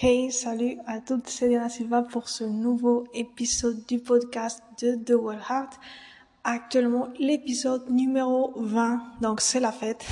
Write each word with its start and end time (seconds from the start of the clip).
Hey, 0.00 0.30
salut 0.30 0.78
à 0.86 1.00
toutes, 1.00 1.28
c'est 1.28 1.48
Diana 1.48 1.68
Silva 1.68 2.02
pour 2.02 2.28
ce 2.28 2.44
nouveau 2.44 3.08
épisode 3.14 3.84
du 3.86 3.98
podcast 3.98 4.62
de 4.80 4.94
The 4.94 5.20
World 5.20 5.42
Heart. 5.50 5.72
Actuellement, 6.44 7.08
l'épisode 7.18 7.90
numéro 7.90 8.52
20, 8.54 9.02
donc 9.20 9.40
c'est 9.40 9.58
la 9.58 9.72
fête. 9.72 10.06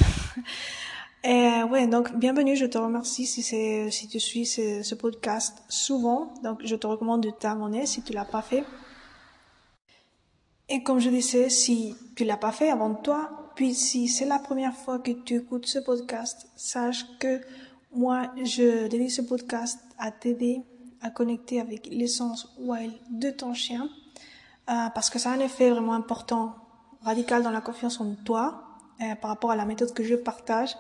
Et 1.23 1.63
ouais, 1.71 1.87
donc 1.87 2.13
bienvenue, 2.17 2.57
je 2.57 2.67
te 2.67 2.77
remercie 2.77 3.27
si 3.27 3.45
si 3.45 4.09
tu 4.09 4.19
suis 4.19 4.45
ce, 4.45 4.83
ce, 4.83 4.97
podcast 4.97 5.63
souvent. 5.69 6.35
Donc 6.43 6.63
je 6.65 6.75
te 6.75 6.89
recommande 6.89 7.23
de 7.23 7.31
t'abonner 7.31 7.87
si 7.87 8.03
tu 8.03 8.13
l'as 8.13 8.25
pas 8.25 8.43
fait. 8.43 8.65
Et 10.69 10.83
comme 10.83 10.99
je 10.99 11.11
disais, 11.11 11.49
si 11.49 11.95
tu 12.17 12.25
l'as 12.25 12.37
pas 12.37 12.51
fait 12.51 12.71
avant 12.71 12.93
toi, 12.93 13.53
puis 13.55 13.73
si 13.73 14.09
c'est 14.09 14.27
la 14.27 14.41
première 14.41 14.75
fois 14.75 14.99
que 14.99 15.13
tu 15.13 15.37
écoutes 15.37 15.67
ce 15.67 15.79
podcast, 15.79 16.49
sache 16.57 17.07
que 17.21 17.41
moi, 17.97 18.31
je 18.43 18.87
dédie 18.89 19.11
ce 19.11 19.23
podcast 19.23 19.81
à 19.99 20.11
t'aider 20.11 20.63
à 21.03 21.11
connecter 21.11 21.61
avec 21.61 21.87
l'essence 21.91 22.55
wild 22.59 22.93
de 23.11 23.31
ton 23.31 23.55
chien 23.55 23.89
euh, 24.69 24.89
parce 24.95 25.11
que 25.11 25.19
ça 25.19 25.31
a 25.31 25.35
un 25.35 25.41
effet 25.41 25.71
vraiment 25.71 25.95
important, 25.95 26.55
radical 27.03 27.43
dans 27.43 27.51
la 27.51 27.61
confiance 27.61 28.01
en 28.01 28.15
toi 28.25 28.63
euh, 29.01 29.15
par 29.15 29.31
rapport 29.31 29.51
à 29.51 29.57
la 29.57 29.65
méthode 29.65 29.95
que 29.95 30.03
je 30.03 30.15
partage. 30.15 30.75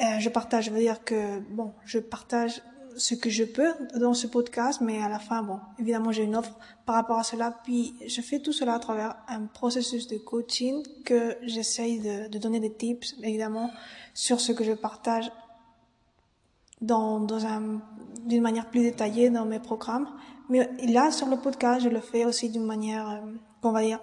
Euh, 0.00 0.18
je 0.18 0.28
partage, 0.28 0.66
je 0.66 0.70
veux 0.70 0.78
dire 0.78 1.04
que, 1.04 1.40
bon, 1.50 1.72
je 1.84 1.98
partage 1.98 2.62
ce 2.96 3.14
que 3.14 3.28
je 3.28 3.44
peux 3.44 3.74
dans 3.96 4.14
ce 4.14 4.26
podcast, 4.26 4.80
mais 4.80 5.02
à 5.02 5.08
la 5.08 5.18
fin, 5.18 5.42
bon, 5.42 5.60
évidemment, 5.78 6.12
j'ai 6.12 6.22
une 6.22 6.36
offre 6.36 6.56
par 6.86 6.94
rapport 6.94 7.18
à 7.18 7.22
cela. 7.22 7.54
Puis, 7.64 7.94
je 8.06 8.20
fais 8.22 8.38
tout 8.38 8.52
cela 8.52 8.74
à 8.74 8.78
travers 8.78 9.16
un 9.28 9.44
processus 9.46 10.08
de 10.08 10.16
coaching 10.16 10.82
que 11.04 11.36
j'essaye 11.42 12.00
de, 12.00 12.28
de 12.28 12.38
donner 12.38 12.60
des 12.60 12.72
tips, 12.72 13.16
évidemment, 13.22 13.70
sur 14.14 14.40
ce 14.40 14.52
que 14.52 14.64
je 14.64 14.72
partage 14.72 15.30
dans, 16.80 17.20
dans 17.20 17.44
un, 17.46 17.80
d'une 18.24 18.42
manière 18.42 18.68
plus 18.70 18.80
détaillée 18.80 19.30
dans 19.30 19.44
mes 19.44 19.58
programmes. 19.58 20.08
Mais 20.48 20.68
là, 20.86 21.10
sur 21.10 21.28
le 21.28 21.36
podcast, 21.36 21.82
je 21.82 21.88
le 21.88 22.00
fais 22.00 22.24
aussi 22.24 22.48
d'une 22.50 22.64
manière, 22.64 23.10
euh, 23.10 23.32
on 23.62 23.72
va 23.72 23.82
dire, 23.82 24.00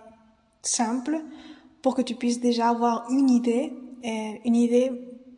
simple, 0.62 1.22
pour 1.82 1.96
que 1.96 2.02
tu 2.02 2.16
puisses 2.16 2.40
déjà 2.40 2.70
avoir 2.70 3.06
une 3.10 3.30
idée, 3.30 3.74
et 4.04 4.42
une 4.46 4.56
idée, 4.56 4.92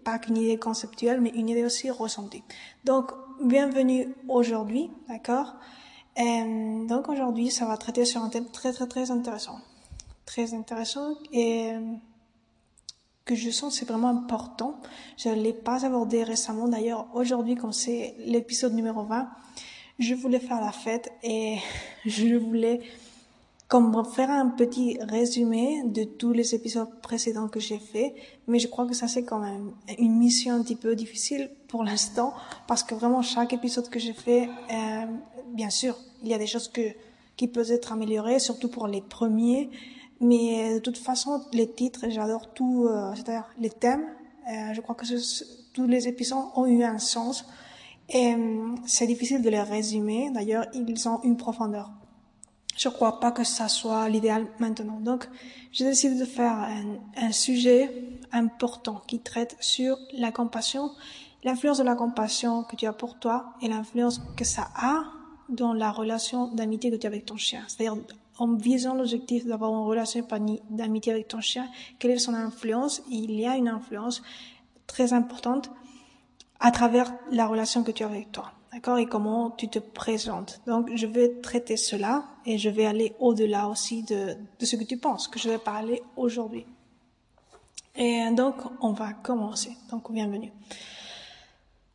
pas 0.04 0.18
qu'une 0.18 0.38
idée 0.38 0.58
conceptuelle, 0.58 1.22
mais 1.22 1.30
une 1.30 1.50
idée 1.50 1.64
aussi 1.64 1.90
ressentie. 1.92 2.44
Donc, 2.84 3.12
bienvenue 3.44 4.16
aujourd'hui, 4.28 4.90
d'accord? 5.08 5.56
Et 6.18 6.86
Donc 6.88 7.10
aujourd'hui, 7.10 7.52
ça 7.52 7.66
va 7.66 7.78
traiter 7.78 8.06
sur 8.06 8.24
un 8.24 8.30
thème 8.30 8.46
très 8.46 8.72
très 8.72 8.88
très 8.88 9.12
intéressant. 9.12 9.60
Très 10.26 10.54
intéressant 10.54 11.16
et 11.32 11.74
que 13.26 13.36
je 13.36 13.50
sens 13.50 13.76
c'est 13.80 13.88
vraiment 13.88 14.10
important. 14.10 14.80
Je 15.18 15.30
ne 15.30 15.36
l'ai 15.36 15.54
pas 15.54 15.86
abordé 15.86 16.24
récemment. 16.24 16.68
D'ailleurs, 16.68 17.08
aujourd'hui, 17.14 17.56
quand 17.56 17.72
c'est 17.72 18.16
l'épisode 18.20 18.74
numéro 18.74 19.04
20, 19.04 19.28
je 20.00 20.14
voulais 20.14 20.40
faire 20.40 20.62
la 20.62 20.72
fête 20.72 21.12
et 21.24 21.58
je 22.06 22.36
voulais 22.36 22.82
comme 23.68 24.06
faire 24.06 24.30
un 24.30 24.50
petit 24.50 25.00
résumé 25.02 25.82
de 25.86 26.04
tous 26.04 26.32
les 26.32 26.54
épisodes 26.54 27.02
précédents 27.02 27.48
que 27.48 27.60
j'ai 27.60 27.80
fait. 27.80 28.14
Mais 28.48 28.60
je 28.60 28.68
crois 28.68 28.86
que 28.86 28.94
ça 28.94 29.08
c'est 29.08 29.24
quand 29.24 29.40
même 29.40 29.72
une 29.98 30.18
mission 30.18 30.54
un 30.54 30.62
petit 30.62 30.76
peu 30.76 30.96
difficile 30.96 31.50
pour 31.68 31.84
l'instant 31.84 32.34
parce 32.68 32.84
que 32.84 32.94
vraiment 32.94 33.24
chaque 33.24 33.54
épisode 33.54 33.90
que 33.90 34.00
j'ai 34.00 34.14
fait, 34.14 34.50
euh, 34.72 35.06
bien 35.54 35.72
sûr, 35.72 35.98
il 36.22 36.30
y 36.30 36.34
a 36.36 36.38
des 36.38 36.48
choses 36.48 36.68
que 36.68 36.82
qui 37.36 37.48
peuvent 37.48 37.72
être 37.72 37.92
améliorées, 37.92 38.40
surtout 38.40 38.70
pour 38.70 38.88
les 38.88 39.02
premiers. 39.02 39.70
Mais 40.22 40.76
de 40.76 40.80
toute 40.80 40.98
façon, 40.98 41.44
les 41.52 41.70
titres, 41.70 42.06
j'adore 42.10 42.54
tout, 42.54 42.88
euh, 42.88 43.14
c'est-à-dire 43.16 43.50
les 43.60 43.70
thèmes. 43.70 44.06
Euh, 44.48 44.74
je 44.74 44.82
crois 44.82 44.96
que 44.96 45.06
tous 45.74 45.88
les 45.88 46.08
épisodes 46.08 46.46
ont 46.56 46.66
eu 46.66 46.84
un 46.84 47.00
sens. 47.00 47.46
Et 48.10 48.34
euh, 48.34 48.76
c'est 48.86 49.08
difficile 49.08 49.42
de 49.42 49.50
les 49.50 49.62
résumer. 49.62 50.30
D'ailleurs, 50.32 50.66
ils 50.74 51.10
ont 51.10 51.22
une 51.24 51.38
profondeur. 51.38 51.92
Je 52.78 52.90
crois 52.90 53.20
pas 53.20 53.32
que 53.32 53.44
ça 53.44 53.68
soit 53.68 54.08
l'idéal 54.10 54.48
maintenant. 54.60 55.00
Donc, 55.00 55.28
j'ai 55.72 55.86
décidé 55.86 56.20
de 56.20 56.26
faire 56.26 56.52
un, 56.52 56.98
un, 57.18 57.32
sujet 57.32 57.90
important 58.32 59.02
qui 59.08 59.20
traite 59.20 59.56
sur 59.60 59.98
la 60.14 60.32
compassion, 60.32 60.92
l'influence 61.44 61.78
de 61.78 61.84
la 61.84 61.96
compassion 61.96 62.64
que 62.64 62.76
tu 62.76 62.86
as 62.86 62.94
pour 62.94 63.18
toi 63.18 63.54
et 63.62 63.70
l'influence 63.70 64.22
que 64.36 64.44
ça 64.44 64.68
a 64.76 65.06
dans 65.48 65.74
la 65.74 65.92
relation 65.92 66.48
d'amitié 66.48 66.92
que 66.92 66.98
tu 66.98 67.08
as 67.08 67.10
avec 67.10 67.26
ton 67.26 67.38
chien. 67.38 67.64
C'est-à-dire 67.68 67.98
en 68.38 68.56
visant 68.56 68.96
l'objectif 68.96 69.46
d'avoir 69.46 69.72
une 69.72 69.88
relation 69.88 70.26
d'amitié 70.70 71.14
avec 71.14 71.28
ton 71.28 71.42
chien, 71.42 71.68
quelle 72.00 72.12
est 72.12 72.20
son 72.20 72.34
influence? 72.34 73.02
Il 73.10 73.32
y 73.32 73.46
a 73.46 73.56
une 73.56 73.68
influence 73.68 74.22
très 74.88 75.14
importante 75.14 75.72
à 76.60 76.72
travers 76.72 77.14
la 77.32 77.48
relation 77.48 77.84
que 77.84 77.92
tu 77.92 78.04
as 78.04 78.08
avec 78.08 78.32
toi. 78.32 78.52
D'accord? 78.74 78.98
Et 78.98 79.06
comment 79.06 79.52
tu 79.52 79.70
te 79.70 79.80
présentes. 79.80 80.62
Donc, 80.68 80.90
je 80.96 81.06
vais 81.06 81.40
traiter 81.42 81.78
cela 81.78 82.26
et 82.46 82.58
je 82.58 82.70
vais 82.70 82.86
aller 82.86 83.14
au-delà 83.20 83.68
aussi 83.68 84.04
de, 84.04 84.36
de 84.60 84.66
ce 84.66 84.76
que 84.76 84.84
tu 84.84 84.98
penses, 84.98 85.28
que 85.30 85.40
je 85.40 85.50
vais 85.50 85.58
parler 85.58 86.02
aujourd'hui. 86.18 86.66
Et 87.96 88.30
donc, 88.32 88.56
on 88.82 88.92
va 88.92 89.14
commencer. 89.14 89.78
Donc, 89.90 90.12
bienvenue. 90.12 90.52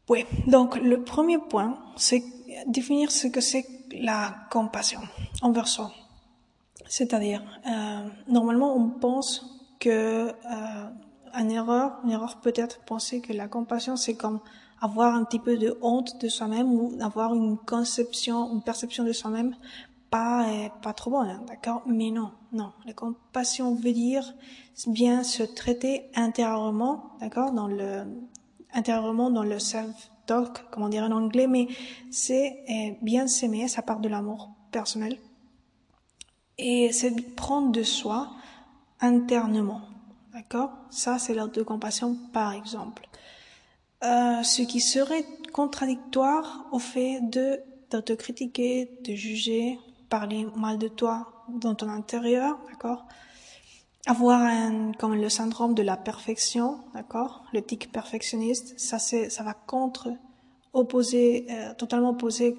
Oui, 0.08 0.24
donc 0.48 0.76
le 0.76 1.04
premier 1.04 1.38
point, 1.38 1.78
c'est 1.96 2.24
définir 2.66 3.12
ce 3.12 3.28
que 3.28 3.40
c'est 3.40 3.64
la 3.92 4.34
compassion 4.50 5.00
envers 5.42 5.68
soi. 5.68 5.92
C'est-à-dire, 6.90 7.40
euh, 7.68 8.08
normalement, 8.26 8.74
on 8.74 8.88
pense 8.88 9.46
que 9.78 10.28
euh, 10.28 10.32
une 11.38 11.52
erreur, 11.52 12.00
une 12.02 12.10
erreur 12.10 12.40
peut-être 12.40 12.80
penser 12.80 13.20
que 13.20 13.32
la 13.32 13.46
compassion 13.46 13.94
c'est 13.94 14.16
comme 14.16 14.40
avoir 14.80 15.14
un 15.14 15.22
petit 15.22 15.38
peu 15.38 15.56
de 15.56 15.78
honte 15.82 16.20
de 16.20 16.28
soi-même 16.28 16.72
ou 16.72 16.92
avoir 17.00 17.32
une 17.32 17.56
conception, 17.58 18.52
une 18.52 18.62
perception 18.62 19.04
de 19.04 19.12
soi-même 19.12 19.54
pas 20.10 20.48
euh, 20.48 20.68
pas 20.82 20.92
trop 20.92 21.12
bonne, 21.12 21.40
d'accord? 21.46 21.82
Mais 21.86 22.10
non, 22.10 22.32
non. 22.52 22.72
La 22.84 22.92
compassion 22.92 23.72
veut 23.76 23.92
dire 23.92 24.34
bien 24.88 25.22
se 25.22 25.44
traiter 25.44 26.10
intérieurement, 26.16 27.12
d'accord? 27.20 27.52
Dans 27.52 27.68
le 27.68 28.04
intérieurement 28.74 29.30
dans 29.30 29.44
le 29.44 29.60
self-talk, 29.60 30.64
comment 30.72 30.88
dire 30.88 31.04
en 31.04 31.12
anglais, 31.12 31.46
mais 31.46 31.68
c'est 32.10 32.64
euh, 32.68 32.94
bien 33.00 33.28
s'aimer, 33.28 33.68
ça 33.68 33.82
part 33.82 34.00
de 34.00 34.08
l'amour 34.08 34.50
personnel 34.72 35.16
et 36.60 36.92
c'est 36.92 37.34
prendre 37.34 37.72
de 37.72 37.82
soi 37.82 38.30
internement. 39.00 39.80
D'accord? 40.32 40.70
Ça, 40.90 41.18
c'est 41.18 41.34
l'ordre 41.34 41.54
de 41.54 41.62
compassion, 41.62 42.16
par 42.32 42.52
exemple. 42.52 43.08
Euh, 44.04 44.42
ce 44.42 44.62
qui 44.62 44.80
serait 44.80 45.26
contradictoire 45.52 46.66
au 46.72 46.78
fait 46.78 47.20
de, 47.20 47.60
de 47.90 48.00
te 48.00 48.12
critiquer, 48.12 48.90
de 49.04 49.14
juger, 49.14 49.78
parler 50.08 50.46
mal 50.56 50.78
de 50.78 50.88
toi 50.88 51.44
dans 51.48 51.74
ton 51.74 51.88
intérieur, 51.88 52.58
d'accord? 52.70 53.06
Avoir 54.06 54.40
comme 54.98 55.14
le 55.14 55.28
syndrome 55.28 55.74
de 55.74 55.82
la 55.82 55.96
perfection, 55.96 56.78
d'accord? 56.94 57.44
Le 57.52 57.60
tic 57.60 57.92
perfectionniste, 57.92 58.78
ça 58.78 58.98
ça 58.98 59.42
va 59.42 59.54
contre, 59.54 60.08
opposer, 60.72 61.46
euh, 61.50 61.74
totalement 61.74 62.10
opposé, 62.10 62.56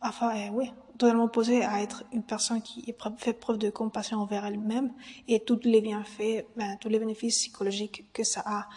enfin, 0.00 0.34
euh, 0.36 0.48
oui, 0.52 0.72
totalement 1.02 1.24
opposé 1.24 1.64
à 1.64 1.82
être 1.82 2.04
une 2.12 2.22
personne 2.22 2.62
qui 2.62 2.94
fait 3.16 3.32
preuve 3.32 3.58
de 3.58 3.70
compassion 3.70 4.18
envers 4.18 4.46
elle-même 4.46 4.92
et 5.26 5.40
tous 5.40 5.58
les 5.64 5.80
bienfaits, 5.80 6.46
ben, 6.56 6.76
tous 6.80 6.88
les 6.88 7.00
bénéfices 7.00 7.38
psychologiques 7.38 8.04
que 8.12 8.22
ça 8.22 8.40
a, 8.46 8.68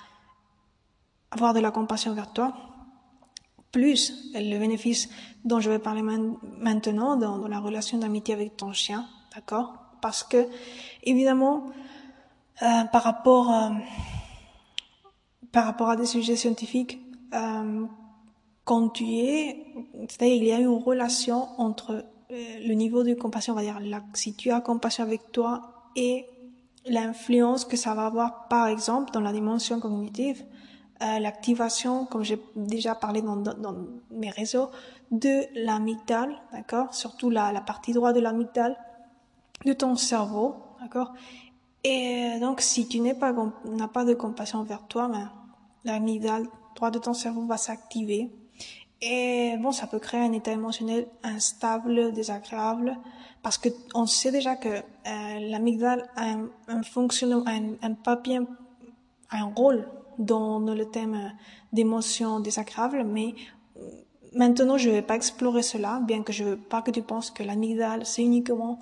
avoir 1.29 1.53
de 1.53 1.59
la 1.59 1.69
compassion 1.69 2.13
envers 2.13 2.33
toi, 2.33 2.55
plus 3.71 4.11
le 4.33 4.57
bénéfice 4.57 5.07
dont 5.43 5.59
je 5.59 5.69
vais 5.69 5.77
parler 5.77 6.01
maintenant 6.01 7.15
dans, 7.15 7.47
la 7.47 7.59
relation 7.59 7.99
d'amitié 7.99 8.33
avec 8.33 8.57
ton 8.57 8.73
chien, 8.73 9.05
d'accord? 9.35 9.75
Parce 10.01 10.23
que, 10.23 10.47
évidemment, 11.03 11.67
euh, 12.63 12.85
par 12.85 13.03
rapport 13.03 13.53
euh, 13.53 13.69
par 15.51 15.65
rapport 15.65 15.89
à 15.89 15.95
des 15.95 16.07
sujets 16.07 16.35
scientifiques, 16.35 16.99
euh, 17.35 17.85
quand 18.63 18.89
tu 18.89 19.05
es, 19.05 19.63
c'est-à-dire 20.09 20.35
il 20.35 20.45
y 20.45 20.51
a 20.51 20.59
une 20.59 20.83
relation 20.83 21.47
entre 21.59 22.03
le 22.65 22.73
niveau 22.73 23.03
de 23.03 23.13
compassion, 23.13 23.53
on 23.53 23.55
va 23.55 23.61
dire, 23.61 23.79
si 24.13 24.33
tu 24.33 24.51
as 24.51 24.61
compassion 24.61 25.03
avec 25.03 25.31
toi 25.31 25.89
et 25.95 26.25
l'influence 26.87 27.65
que 27.65 27.77
ça 27.77 27.93
va 27.93 28.05
avoir, 28.05 28.47
par 28.47 28.67
exemple, 28.67 29.11
dans 29.11 29.21
la 29.21 29.31
dimension 29.31 29.79
cognitive, 29.79 30.43
euh, 31.01 31.19
l'activation, 31.19 32.05
comme 32.05 32.23
j'ai 32.23 32.39
déjà 32.55 32.95
parlé 32.95 33.21
dans, 33.21 33.43
mes 34.11 34.29
réseaux, 34.29 34.69
de 35.11 35.43
l'amygdale, 35.55 36.35
d'accord, 36.51 36.93
surtout 36.93 37.29
la, 37.29 37.59
partie 37.61 37.93
droite 37.93 38.15
de 38.15 38.21
l'amygdale 38.21 38.77
de 39.65 39.73
ton 39.73 39.95
cerveau, 39.95 40.55
d'accord. 40.81 41.13
Et 41.83 42.39
donc, 42.39 42.61
si 42.61 42.87
tu 42.87 42.99
n'as 42.99 43.13
pas 43.13 44.05
de 44.05 44.13
compassion 44.13 44.59
envers 44.59 44.87
toi, 44.87 45.07
ben, 45.07 45.31
l'amygdale 45.83 46.47
droite 46.75 46.93
de 46.93 46.99
ton 46.99 47.13
cerveau 47.13 47.45
va 47.45 47.57
s'activer 47.57 48.31
et 49.01 49.55
bon, 49.59 49.71
ça 49.71 49.87
peut 49.87 49.99
créer 49.99 50.21
un 50.21 50.31
état 50.31 50.51
émotionnel 50.51 51.07
instable, 51.23 52.13
désagréable, 52.13 52.97
parce 53.43 53.57
que 53.57 53.69
on 53.93 54.05
sait 54.05 54.31
déjà 54.31 54.55
que 54.55 54.69
euh, 54.69 55.39
l'amygdale 55.51 56.09
a 56.15 56.23
un, 56.23 56.49
un 56.67 56.81
un, 56.81 58.45
un 59.31 59.43
rôle 59.55 59.87
dans, 60.17 60.59
le 60.59 60.85
thème 60.85 61.33
d'émotions 61.73 62.39
désagréables, 62.39 63.03
mais 63.03 63.35
maintenant, 64.33 64.77
je 64.77 64.89
vais 64.89 65.01
pas 65.01 65.15
explorer 65.15 65.61
cela, 65.61 65.99
bien 66.01 66.23
que 66.23 66.33
je 66.33 66.43
veux 66.43 66.57
pas 66.57 66.81
que 66.81 66.91
tu 66.91 67.01
penses 67.01 67.31
que 67.31 67.43
l'amygdale, 67.43 68.05
c'est 68.05 68.23
uniquement 68.23 68.79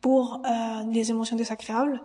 pour 0.00 0.42
euh, 0.44 0.82
les 0.90 1.10
émotions 1.10 1.36
désagréables. 1.36 2.00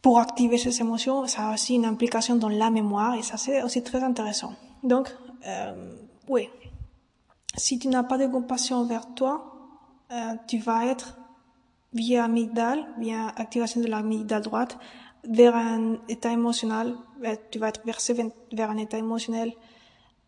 Pour 0.00 0.18
activer 0.18 0.58
ces 0.58 0.80
émotions, 0.80 1.26
ça 1.26 1.48
a 1.48 1.54
aussi 1.54 1.74
une 1.74 1.84
implication 1.84 2.36
dans 2.36 2.48
la 2.48 2.70
mémoire 2.70 3.14
et 3.14 3.22
ça 3.22 3.36
c'est 3.36 3.62
aussi 3.62 3.82
très 3.82 4.02
intéressant. 4.02 4.52
Donc, 4.82 5.14
euh, 5.46 5.94
oui, 6.28 6.48
si 7.56 7.78
tu 7.78 7.88
n'as 7.88 8.02
pas 8.02 8.18
de 8.18 8.26
compassion 8.26 8.84
vers 8.86 9.14
toi, 9.14 9.52
euh, 10.12 10.34
tu 10.46 10.58
vas 10.58 10.86
être 10.86 11.18
via 11.92 12.24
amygdale, 12.24 12.84
via 12.98 13.28
activation 13.28 13.80
de 13.80 13.86
l'amygdale 13.86 14.42
droite, 14.42 14.78
vers 15.24 15.54
un 15.54 15.98
état 16.08 16.32
émotionnel, 16.32 16.94
euh, 17.24 17.36
tu 17.50 17.58
vas 17.58 17.68
être 17.68 17.84
versé 17.84 18.14
vers 18.52 18.70
un 18.70 18.76
état 18.78 18.98
émotionnel 18.98 19.52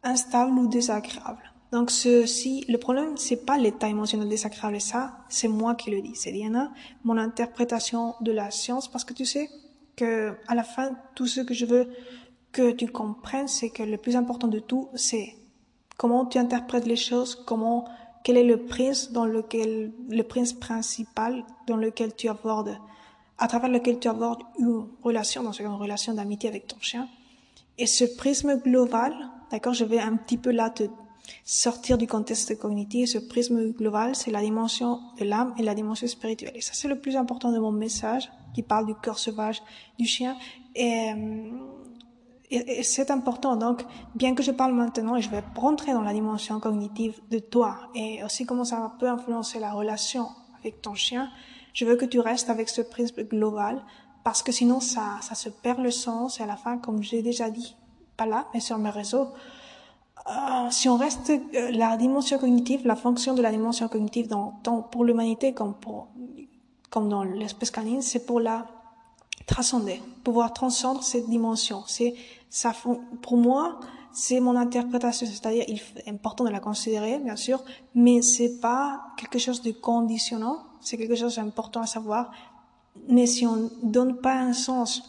instable 0.03 0.53
ou 0.53 0.69
désagréable. 0.69 1.53
Donc 1.73 1.91
ceci, 1.91 2.65
le 2.69 2.79
problème, 2.79 3.17
c'est 3.17 3.45
pas 3.45 3.59
l'état 3.59 3.89
émotionnel 3.89 4.29
désagréable, 4.29 4.81
ça, 4.81 5.19
c'est 5.29 5.49
moi 5.49 5.75
qui 5.75 5.91
le 5.91 6.01
dis, 6.03 6.15
c'est 6.15 6.31
Diana, 6.31 6.73
mon 7.03 7.17
interprétation 7.17 8.15
de 8.21 8.31
la 8.31 8.51
science, 8.51 8.87
parce 8.87 9.05
que 9.05 9.13
tu 9.13 9.25
sais 9.25 9.49
que 9.97 10.37
à 10.47 10.55
la 10.55 10.63
fin, 10.63 10.93
tout 11.15 11.27
ce 11.27 11.41
que 11.41 11.55
je 11.55 11.67
veux 11.67 11.89
que 12.53 12.71
tu 12.71 12.87
comprennes, 12.87 13.49
c'est 13.49 13.71
que 13.71 13.83
le 13.83 13.97
plus 13.97 14.15
important 14.15 14.47
de 14.47 14.61
tout, 14.61 14.89
c'est 14.95 15.35
comment 15.97 16.27
tu 16.27 16.39
interprètes 16.39 16.87
les 16.87 16.97
choses, 16.97 17.35
comment, 17.35 17.87
quel 18.23 18.37
est 18.37 18.45
le 18.45 18.65
prince 18.65 19.13
dans 19.13 19.27
lequel, 19.27 19.93
le 20.09 20.23
prince 20.23 20.53
principal 20.53 21.45
dans 21.67 21.77
lequel 21.77 22.15
tu 22.15 22.29
abordes, 22.29 22.77
à 23.39 23.49
travers 23.49 23.71
lequel 23.71 23.99
tu 23.99 24.09
abordes 24.09 24.43
une 24.59 24.87
relation, 25.03 25.43
dans 25.43 25.53
une 25.53 25.67
relation 25.69 26.15
d'amitié 26.15 26.49
avec 26.49 26.67
ton 26.67 26.81
chien? 26.81 27.09
Et 27.79 27.87
ce 27.87 28.05
prisme 28.05 28.61
global, 28.61 29.13
d'accord, 29.51 29.75
je 29.75 29.85
vais 29.85 29.99
un 29.99 30.17
petit 30.17 30.39
peu 30.39 30.53
là 30.53 30.71
te 30.71 30.85
sortir 31.45 31.99
du 31.99 32.07
contexte 32.07 32.57
cognitif. 32.59 33.11
Ce 33.11 33.19
prisme 33.19 33.73
global, 33.73 34.15
c'est 34.15 34.31
la 34.31 34.41
dimension 34.41 35.01
de 35.19 35.25
l'âme 35.25 35.55
et 35.59 35.63
la 35.63 35.75
dimension 35.75 36.07
spirituelle. 36.07 36.53
Et 36.55 36.61
ça, 36.61 36.73
c'est 36.75 36.89
le 36.89 36.99
plus 36.99 37.17
important 37.17 37.51
de 37.51 37.59
mon 37.59 37.73
message 37.73 38.31
qui 38.55 38.63
parle 38.63 38.87
du 38.87 38.95
cœur 38.95 39.19
sauvage 39.19 39.63
du 39.99 40.07
chien. 40.07 40.37
Et, 40.77 41.13
et, 42.57 42.83
c'est 42.83 43.11
important. 43.11 43.57
Donc, 43.57 43.85
bien 44.15 44.35
que 44.35 44.43
je 44.43 44.51
parle 44.51 44.73
maintenant, 44.73 45.19
je 45.21 45.29
vais 45.29 45.43
rentrer 45.57 45.93
dans 45.93 46.03
la 46.03 46.13
dimension 46.13 46.61
cognitive 46.61 47.21
de 47.31 47.39
toi 47.39 47.77
et 47.95 48.23
aussi 48.25 48.47
comment 48.47 48.65
ça 48.65 48.93
peut 48.99 49.09
influencer 49.09 49.59
la 49.59 49.73
relation 49.73 50.29
avec 50.59 50.81
ton 50.83 50.95
chien, 50.95 51.31
je 51.73 51.85
veux 51.85 51.97
que 51.97 52.05
tu 52.05 52.21
restes 52.21 52.51
avec 52.51 52.69
ce 52.69 52.81
prisme 52.81 53.23
global 53.25 53.83
parce 54.23 54.43
que 54.43 54.53
sinon 54.53 54.81
ça, 54.81 55.19
ça 55.21 55.35
se 55.35 55.49
perd 55.49 55.81
le 55.81 55.91
sens 55.91 56.41
et 56.41 56.43
à 56.43 56.47
la 56.47 56.57
fin, 56.57 56.79
comme 56.79 57.03
j'ai 57.03 57.23
déjà 57.23 57.51
dit, 57.51 57.77
pas 58.17 58.27
là, 58.27 58.47
mais 58.55 58.61
sur 58.61 58.79
mes 58.79 58.91
réseaux, 58.91 59.29
euh, 60.27 60.71
si 60.71 60.89
on 60.89 60.97
reste 60.97 61.31
euh, 61.31 61.71
la 61.73 61.97
dimension 61.97 62.39
cognitive, 62.39 62.87
la 62.87 62.97
fonction 62.97 63.35
de 63.35 63.43
la 63.43 63.51
dimension 63.51 63.89
cognitive 63.89 64.29
dans 64.29 64.53
pour 64.91 65.05
l'humanité 65.05 65.53
comme 65.53 65.75
pour 65.75 66.09
comme 66.89 67.09
dans 67.09 67.25
l'espèce 67.25 67.73
canine, 67.73 68.03
c'est 68.03 68.25
pour 68.25 68.39
la 68.39 68.67
transcender, 69.47 70.01
pouvoir 70.23 70.53
transcendre 70.53 71.03
cette 71.03 71.29
dimension. 71.29 71.83
C'est 71.87 72.15
ça 72.55 72.73
pour 73.21 73.37
moi, 73.37 73.81
c'est 74.13 74.39
mon 74.39 74.55
interprétation, 74.55 75.27
c'est-à-dire 75.27 75.65
il 75.67 75.81
est 75.97 76.09
important 76.09 76.45
de 76.45 76.51
la 76.51 76.61
considérer 76.61 77.19
bien 77.19 77.35
sûr, 77.35 77.65
mais 77.97 78.23
c'est 78.23 78.61
pas 78.61 79.07
quelque 79.17 79.41
chose 79.41 79.61
de 79.61 79.73
conditionnant, 79.73 80.59
c'est 80.81 80.97
quelque 80.97 81.17
chose 81.17 81.35
d'important 81.35 81.81
à 81.81 81.87
savoir. 81.87 82.31
Mais 83.09 83.27
si 83.27 83.45
on 83.45 83.73
donne 83.83 84.21
pas 84.21 84.37
un 84.37 84.53
sens 84.53 85.03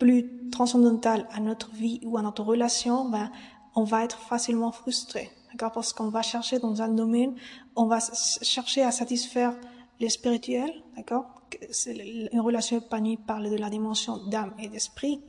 plus 0.00 0.50
transcendantal 0.50 1.28
à 1.32 1.38
notre 1.38 1.70
vie 1.70 2.00
ou 2.04 2.18
à 2.18 2.22
notre 2.22 2.42
relation, 2.42 3.08
ben 3.08 3.30
on 3.76 3.84
va 3.84 4.02
être 4.02 4.18
facilement 4.18 4.72
frustré, 4.72 5.30
d'accord? 5.52 5.70
Parce 5.70 5.92
qu'on 5.92 6.08
va 6.08 6.22
chercher 6.22 6.58
dans 6.58 6.82
un 6.82 6.88
domaine, 6.88 7.36
on 7.76 7.86
va 7.86 8.00
chercher 8.42 8.82
à 8.82 8.90
satisfaire 8.90 9.54
les 10.00 10.08
spirituels, 10.08 10.74
d'accord? 10.96 11.26
Une 11.86 12.40
relation 12.40 12.78
épanouie 12.78 13.18
parle 13.18 13.50
de 13.50 13.56
la 13.56 13.70
dimension 13.70 14.16
d'âme 14.26 14.52
et 14.58 14.66
d'esprit, 14.66 15.20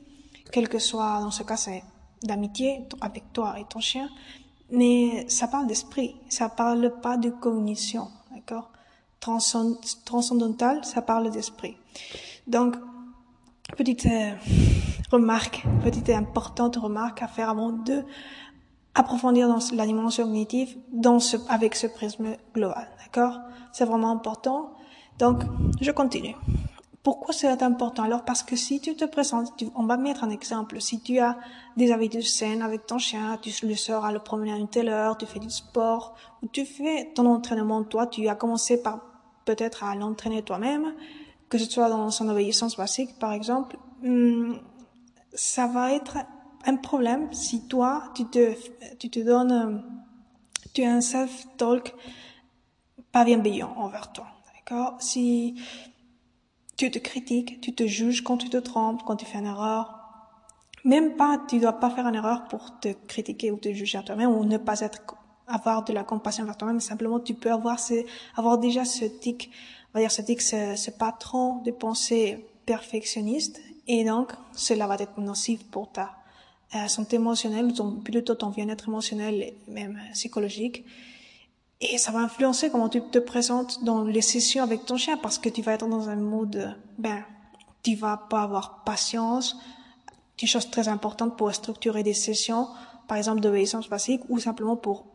quel 0.52 0.68
que 0.68 0.78
soit, 0.78 1.20
dans 1.20 1.30
ce 1.30 1.42
cas, 1.42 1.56
c'est 1.56 1.82
d'amitié 2.22 2.86
avec 3.00 3.32
toi 3.32 3.58
et 3.58 3.64
ton 3.64 3.80
chien, 3.80 4.08
mais 4.70 5.28
ça 5.28 5.48
parle 5.48 5.66
d'esprit, 5.66 6.16
ça 6.28 6.48
parle 6.48 7.00
pas 7.00 7.16
de 7.16 7.30
cognition, 7.30 8.08
d'accord? 8.32 8.70
Transcendantal, 9.20 10.84
ça 10.84 11.00
parle 11.00 11.30
d'esprit. 11.30 11.76
Donc, 12.46 12.76
petite 13.76 14.06
euh, 14.06 14.32
remarque, 15.10 15.64
petite 15.82 16.08
et 16.10 16.14
importante 16.14 16.76
remarque 16.76 17.22
à 17.22 17.28
faire 17.28 17.48
avant 17.48 17.72
de 17.72 18.02
approfondir 18.94 19.48
dans 19.48 19.58
la 19.74 19.86
dimension 19.86 20.24
cognitive 20.24 20.76
avec 21.48 21.74
ce 21.74 21.86
prisme 21.86 22.36
global, 22.54 22.88
d'accord? 23.04 23.40
C'est 23.72 23.84
vraiment 23.84 24.10
important. 24.10 24.72
Donc, 25.18 25.42
je 25.80 25.90
continue. 25.90 26.34
Pourquoi 27.04 27.34
c'est 27.34 27.62
important? 27.62 28.02
Alors 28.02 28.24
parce 28.24 28.42
que 28.42 28.56
si 28.56 28.80
tu 28.80 28.96
te 28.96 29.04
présentes, 29.04 29.52
on 29.74 29.84
va 29.84 29.98
mettre 29.98 30.24
un 30.24 30.30
exemple. 30.30 30.80
Si 30.80 31.02
tu 31.02 31.18
as 31.18 31.36
des 31.76 31.92
habitudes 31.92 32.22
saines 32.22 32.62
avec 32.62 32.86
ton 32.86 32.96
chien, 32.96 33.38
tu 33.42 33.50
le 33.66 33.74
sors 33.74 34.06
à 34.06 34.10
le 34.10 34.20
promener 34.20 34.54
à 34.54 34.56
une 34.56 34.68
telle 34.68 34.88
heure, 34.88 35.18
tu 35.18 35.26
fais 35.26 35.38
du 35.38 35.50
sport, 35.50 36.14
ou 36.42 36.48
tu 36.48 36.64
fais 36.64 37.12
ton 37.14 37.26
entraînement 37.26 37.84
toi, 37.84 38.06
tu 38.06 38.26
as 38.26 38.34
commencé 38.34 38.82
par 38.82 39.00
peut-être 39.44 39.84
à 39.84 39.94
l'entraîner 39.94 40.42
toi-même, 40.42 40.94
que 41.50 41.58
ce 41.58 41.70
soit 41.70 41.90
dans 41.90 42.10
son 42.10 42.26
obéissance 42.30 42.78
basique 42.78 43.18
par 43.18 43.34
exemple, 43.34 43.76
hmm, 44.02 44.54
ça 45.34 45.66
va 45.66 45.92
être 45.92 46.16
un 46.64 46.76
problème 46.76 47.30
si 47.32 47.68
toi 47.68 48.04
tu 48.14 48.24
te 48.24 48.54
tu 48.98 49.10
te 49.10 49.20
donnes 49.20 49.84
tu 50.72 50.82
as 50.82 50.92
un 50.94 51.02
self-talk 51.02 51.94
pas 53.12 53.26
bienveillant 53.26 53.74
envers 53.76 54.10
toi, 54.10 54.26
d'accord? 54.54 54.96
Si 55.00 55.54
tu 56.76 56.90
te 56.90 56.98
critiques, 56.98 57.60
tu 57.60 57.74
te 57.74 57.86
juges 57.86 58.22
quand 58.22 58.36
tu 58.36 58.50
te 58.50 58.56
trompes, 58.56 59.02
quand 59.04 59.16
tu 59.16 59.24
fais 59.24 59.38
une 59.38 59.46
erreur. 59.46 60.00
Même 60.84 61.16
pas, 61.16 61.40
tu 61.48 61.58
dois 61.58 61.74
pas 61.74 61.90
faire 61.90 62.06
une 62.06 62.14
erreur 62.14 62.44
pour 62.48 62.78
te 62.80 62.88
critiquer 63.06 63.50
ou 63.50 63.56
te 63.56 63.72
juger 63.72 63.98
à 63.98 64.02
toi-même 64.02 64.30
ou 64.30 64.44
ne 64.44 64.58
pas 64.58 64.80
être, 64.80 65.00
avoir 65.46 65.84
de 65.84 65.92
la 65.92 66.04
compassion 66.04 66.44
vers 66.44 66.56
toi-même. 66.56 66.80
Simplement, 66.80 67.20
tu 67.20 67.34
peux 67.34 67.50
avoir 67.50 67.78
avoir 68.36 68.58
déjà 68.58 68.84
ce 68.84 69.04
tic, 69.04 69.50
on 69.92 69.98
va 69.98 70.00
dire 70.00 70.12
ce 70.12 70.22
tic, 70.22 70.42
ce, 70.42 70.76
ce 70.76 70.90
patron 70.90 71.62
de 71.62 71.70
pensée 71.70 72.46
perfectionniste. 72.66 73.60
Et 73.86 74.04
donc, 74.04 74.32
cela 74.52 74.86
va 74.86 74.96
être 74.96 75.18
nocif 75.18 75.64
pour 75.70 75.90
ta 75.90 76.16
euh, 76.74 76.88
santé 76.88 77.16
émotionnelle, 77.16 77.72
ton, 77.72 77.92
plutôt 77.96 78.34
ton 78.34 78.50
bien-être 78.50 78.88
émotionnel 78.88 79.42
et 79.42 79.54
même 79.68 79.98
psychologique. 80.12 80.84
Et 81.80 81.98
ça 81.98 82.12
va 82.12 82.20
influencer 82.20 82.70
comment 82.70 82.88
tu 82.88 83.02
te 83.02 83.18
présentes 83.18 83.84
dans 83.84 84.04
les 84.04 84.22
sessions 84.22 84.62
avec 84.62 84.86
ton 84.86 84.96
chien 84.96 85.16
parce 85.16 85.38
que 85.38 85.48
tu 85.48 85.62
vas 85.62 85.72
être 85.72 85.86
dans 85.86 86.08
un 86.08 86.16
mode, 86.16 86.76
ben, 86.98 87.24
tu 87.82 87.94
vas 87.94 88.16
pas 88.16 88.42
avoir 88.42 88.84
patience. 88.84 89.56
Une 90.40 90.48
chose 90.48 90.70
très 90.70 90.88
importante 90.88 91.36
pour 91.36 91.52
structurer 91.54 92.02
des 92.02 92.14
sessions, 92.14 92.68
par 93.06 93.18
exemple 93.18 93.40
d'obéissance 93.40 93.88
basique 93.88 94.22
ou 94.28 94.38
simplement 94.38 94.76
pour 94.76 95.06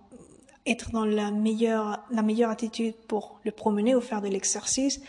être 0.66 0.92
dans 0.92 1.06
la 1.06 1.32
meilleure, 1.32 2.04
la 2.12 2.22
meilleure 2.22 2.52
attitude 2.52 2.94
pour 3.08 3.40
le 3.44 3.52
promener 3.52 3.96
ou 3.96 4.02
faire 4.02 4.22
de 4.22 4.28
l'exercice, 4.28 5.02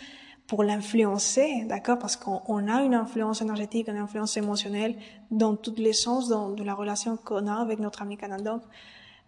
pour 0.46 0.64
l'influencer, 0.64 1.64
d'accord, 1.68 1.98
parce 1.98 2.16
qu'on 2.16 2.66
a 2.68 2.82
une 2.82 2.94
influence 2.94 3.40
énergétique, 3.40 3.88
une 3.88 3.98
influence 3.98 4.36
émotionnelle 4.36 4.96
dans 5.30 5.54
tous 5.54 5.76
les 5.76 5.92
sens 5.92 6.28
dans, 6.28 6.50
de 6.50 6.64
la 6.64 6.74
relation 6.74 7.16
qu'on 7.16 7.46
a 7.46 7.54
avec 7.54 7.78
notre 7.78 8.02
ami 8.02 8.16
canadien. 8.16 8.60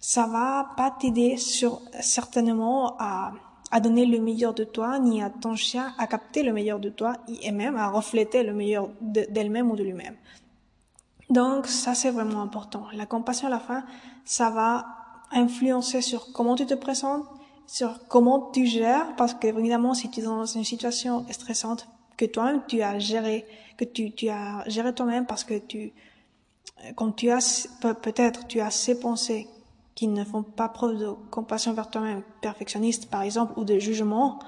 Ça 0.04 0.26
va 0.26 0.72
pas 0.76 0.90
t'aider 0.90 1.36
sur 1.36 1.80
certainement 2.00 2.96
à, 2.98 3.32
à 3.70 3.78
donner 3.78 4.04
le 4.04 4.18
meilleur 4.18 4.52
de 4.52 4.64
toi, 4.64 4.98
ni 4.98 5.22
à 5.22 5.30
ton 5.30 5.54
chien 5.54 5.94
à 5.96 6.08
capter 6.08 6.42
le 6.42 6.52
meilleur 6.52 6.80
de 6.80 6.88
toi, 6.88 7.14
et 7.40 7.52
même 7.52 7.76
à 7.76 7.88
refléter 7.88 8.42
le 8.42 8.52
meilleur 8.52 8.88
d'elle-même 9.00 9.70
ou 9.70 9.76
de 9.76 9.84
lui-même. 9.84 10.16
Donc 11.30 11.68
ça 11.68 11.94
c'est 11.94 12.10
vraiment 12.10 12.42
important. 12.42 12.86
La 12.94 13.06
compassion 13.06 13.46
à 13.46 13.50
la 13.50 13.60
fin, 13.60 13.84
ça 14.24 14.50
va 14.50 14.86
influencer 15.30 16.02
sur 16.02 16.32
comment 16.32 16.56
tu 16.56 16.66
te 16.66 16.74
présentes, 16.74 17.24
sur 17.68 18.08
comment 18.08 18.50
tu 18.52 18.66
gères, 18.66 19.14
parce 19.14 19.34
que 19.34 19.46
évidemment 19.46 19.94
si 19.94 20.10
tu 20.10 20.18
es 20.18 20.24
dans 20.24 20.44
une 20.46 20.64
situation 20.64 21.24
stressante 21.30 21.86
que 22.16 22.24
toi-même 22.24 22.62
tu 22.66 22.82
as 22.82 22.98
géré, 22.98 23.46
que 23.78 23.84
tu, 23.84 24.10
tu 24.12 24.28
as 24.30 24.64
géré 24.66 24.92
toi-même 24.92 25.26
parce 25.26 25.44
que 25.44 25.58
tu, 25.58 25.92
quand 26.96 27.12
tu 27.12 27.30
as 27.30 27.68
peut-être 28.02 28.48
tu 28.48 28.58
as 28.58 28.66
assez 28.66 28.98
pensé 28.98 29.46
qui 29.94 30.08
ne 30.08 30.24
font 30.24 30.42
pas 30.42 30.68
preuve 30.68 30.98
de 30.98 31.10
compassion 31.30 31.72
vers 31.72 31.90
toi-même, 31.90 32.22
perfectionniste 32.40 33.10
par 33.10 33.22
exemple, 33.22 33.52
ou 33.56 33.64
de 33.64 33.78
jugement, 33.78 34.38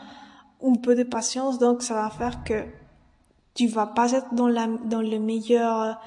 ou 0.61 0.77
peu 0.77 0.95
de 0.95 1.03
patience, 1.03 1.59
donc 1.59 1.83
ça 1.83 1.95
va 1.95 2.11
faire 2.11 2.45
que 2.45 2.65
tu 3.55 3.67
vas 3.69 3.87
pas 3.87 4.13
être 4.13 4.35
dans 4.35 4.49
la, 4.49 4.67
dans 4.67 5.01
le 5.01 5.19
meilleur, 5.19 6.01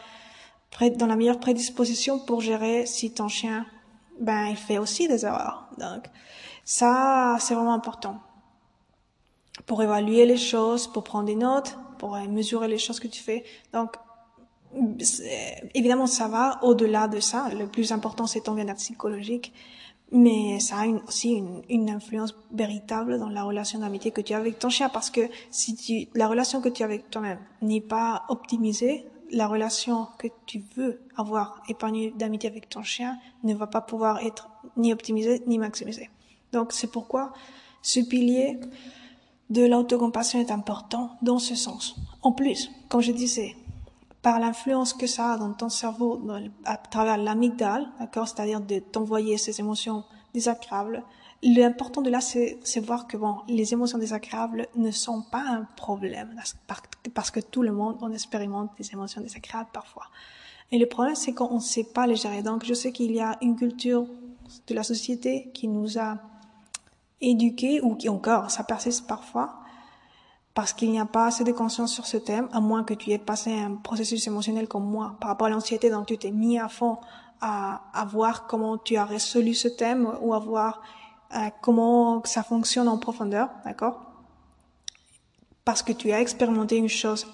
dans 0.97 1.05
la 1.05 1.15
meilleure 1.15 1.39
prédisposition 1.39 2.19
pour 2.19 2.41
gérer 2.41 2.85
si 2.85 3.13
ton 3.13 3.27
chien, 3.27 3.65
ben, 4.19 4.47
il 4.47 4.57
fait 4.57 4.77
aussi 4.77 5.07
des 5.07 5.25
erreurs. 5.25 5.69
Donc, 5.77 6.09
ça, 6.65 7.37
c'est 7.39 7.53
vraiment 7.53 7.73
important. 7.73 8.19
Pour 9.65 9.81
évaluer 9.81 10.25
les 10.25 10.37
choses, 10.37 10.87
pour 10.87 11.03
prendre 11.03 11.25
des 11.25 11.35
notes, 11.35 11.77
pour 11.97 12.17
mesurer 12.17 12.67
les 12.67 12.77
choses 12.77 12.99
que 12.99 13.07
tu 13.07 13.21
fais. 13.23 13.45
Donc, 13.73 13.95
évidemment, 15.73 16.07
ça 16.07 16.27
va 16.27 16.59
au-delà 16.63 17.07
de 17.07 17.19
ça. 17.19 17.49
Le 17.49 17.67
plus 17.67 17.91
important, 17.91 18.27
c'est 18.27 18.41
ton 18.41 18.53
bien-être 18.53 18.77
psychologique. 18.77 19.53
mais 20.11 20.59
ça 20.59 20.77
a 20.77 20.87
aussi 21.07 21.33
une, 21.33 21.61
une, 21.69 21.89
influence 21.89 22.33
véritable 22.51 23.19
dans 23.19 23.29
la 23.29 23.43
relation 23.43 23.79
d'amitié 23.79 24.11
que 24.11 24.21
tu 24.21 24.33
as 24.33 24.37
avec 24.37 24.57
ton 24.57 24.69
chien 24.69 24.87
parce 24.87 25.09
que 25.09 25.21
si 25.51 25.75
tu, 25.75 26.07
la 26.17 26.27
relation 26.27 26.61
que 26.61 26.69
tu 26.69 26.83
as 26.83 26.85
avec 26.85 27.09
toi-même 27.09 27.39
n'est 27.61 27.81
pas 27.81 28.23
optimisée, 28.29 29.05
la 29.31 29.47
relation 29.47 30.07
que 30.17 30.27
tu 30.45 30.63
veux 30.75 31.01
avoir 31.17 31.61
épargnée 31.67 32.13
d'amitié 32.17 32.49
avec 32.49 32.69
ton 32.69 32.83
chien 32.83 33.17
ne 33.43 33.53
va 33.53 33.67
pas 33.67 33.81
pouvoir 33.81 34.19
être 34.19 34.49
ni 34.77 34.93
optimisée 34.93 35.43
ni 35.47 35.57
maximisée. 35.57 36.09
Donc 36.53 36.71
c'est 36.71 36.87
pourquoi 36.87 37.33
ce 37.81 37.99
pilier 37.99 38.59
de 39.49 39.65
l'autocompassion 39.65 40.39
est 40.39 40.51
important 40.51 41.11
dans 41.21 41.39
ce 41.39 41.55
sens. 41.55 41.95
En 42.21 42.31
plus, 42.31 42.69
comme 42.89 43.01
je 43.01 43.11
disais, 43.11 43.55
par 44.21 44.39
l'influence 44.39 44.93
que 44.93 45.07
ça 45.07 45.33
a 45.33 45.37
dans 45.37 45.53
ton 45.53 45.69
cerveau 45.69 46.21
à 46.65 46.77
travers 46.77 47.17
l'amygdale, 47.17 47.87
d'accord, 47.99 48.27
c'est-à-dire 48.27 48.61
de 48.61 48.79
t'envoyer 48.79 49.37
ces 49.37 49.59
émotions 49.59 50.03
désagréables, 50.33 51.03
l'important 51.43 52.01
de 52.01 52.09
là, 52.09 52.21
c'est, 52.21 52.59
voir 52.79 53.07
que 53.07 53.17
bon, 53.17 53.37
les 53.47 53.73
émotions 53.73 53.97
désagréables 53.97 54.67
ne 54.75 54.91
sont 54.91 55.21
pas 55.21 55.43
un 55.47 55.67
problème, 55.75 56.35
parce 57.13 57.31
que 57.31 57.39
tout 57.39 57.61
le 57.61 57.71
monde, 57.71 57.97
on 58.01 58.11
expérimente 58.11 58.71
des 58.77 58.91
émotions 58.91 59.21
désagréables 59.21 59.69
parfois. 59.71 60.07
Et 60.71 60.77
le 60.77 60.85
problème, 60.85 61.15
c'est 61.15 61.33
qu'on 61.33 61.55
ne 61.55 61.59
sait 61.59 61.85
pas 61.85 62.07
les 62.07 62.15
gérer. 62.15 62.41
Donc, 62.41 62.65
je 62.65 62.73
sais 62.73 62.91
qu'il 62.91 63.11
y 63.11 63.21
a 63.21 63.37
une 63.41 63.55
culture 63.55 64.05
de 64.67 64.73
la 64.73 64.83
société 64.83 65.49
qui 65.53 65.67
nous 65.67 65.97
a 65.97 66.17
éduqués, 67.21 67.81
ou 67.81 67.95
qui 67.95 68.09
encore, 68.09 68.51
ça 68.51 68.63
persiste 68.63 69.07
parfois, 69.07 69.59
parce 70.57 70.73
qu'il 70.73 70.89
n'y 70.89 70.99
a 70.99 71.05
pas 71.05 71.27
assez 71.27 71.43
de 71.43 71.51
conscience 71.51 71.93
sur 71.93 72.07
ce 72.07 72.17
thème, 72.17 72.49
à 72.51 72.59
moins 72.59 72.83
que 72.83 72.95
tu 72.95 73.11
aies 73.11 73.19
passé 73.19 73.53
un 73.53 73.75
processus 73.75 74.25
émotionnel 74.25 74.67
comme 74.67 74.85
moi 74.85 75.15
par 75.21 75.29
rapport 75.29 75.45
à 75.45 75.49
l'anxiété, 75.51 75.91
donc 75.91 76.07
tu 76.07 76.17
t'es 76.17 76.31
mis 76.31 76.57
à 76.57 76.67
fond 76.67 76.97
à, 77.41 78.07
voir 78.11 78.47
comment 78.47 78.79
tu 78.79 78.97
as 78.97 79.05
résolu 79.05 79.53
ce 79.53 79.67
thème 79.67 80.11
ou 80.19 80.33
à 80.33 80.39
voir 80.39 80.81
euh, 81.35 81.49
comment 81.61 82.23
ça 82.25 82.41
fonctionne 82.41 82.87
en 82.87 82.97
profondeur, 82.97 83.49
d'accord? 83.65 84.01
Parce 85.63 85.83
que 85.83 85.91
tu 85.91 86.11
as 86.11 86.21
expérimenté 86.21 86.77
une 86.77 86.89
chose, 86.89 87.27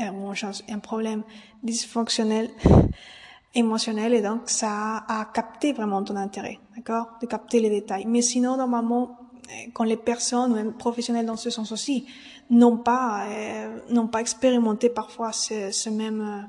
euh, 0.00 0.32
un 0.70 0.78
problème 0.78 1.24
dysfonctionnel 1.62 2.48
émotionnel 3.54 4.14
et 4.14 4.22
donc 4.22 4.48
ça 4.48 5.04
a 5.08 5.26
capté 5.26 5.74
vraiment 5.74 6.02
ton 6.02 6.16
intérêt, 6.16 6.58
d'accord? 6.74 7.18
De 7.20 7.26
capter 7.26 7.60
les 7.60 7.68
détails. 7.68 8.06
Mais 8.06 8.22
sinon, 8.22 8.56
normalement, 8.56 9.18
euh, 9.50 9.70
quand 9.74 9.84
les 9.84 9.98
personnes, 9.98 10.54
même 10.54 10.72
professionnels 10.72 11.26
dans 11.26 11.36
ce 11.36 11.50
sens 11.50 11.70
aussi, 11.70 12.06
n'ont 12.50 12.76
pas 12.76 13.26
euh, 13.28 13.80
n'ont 13.88 14.08
pas 14.08 14.20
expérimenté 14.20 14.88
parfois 14.88 15.32
ce, 15.32 15.88
même 15.90 16.48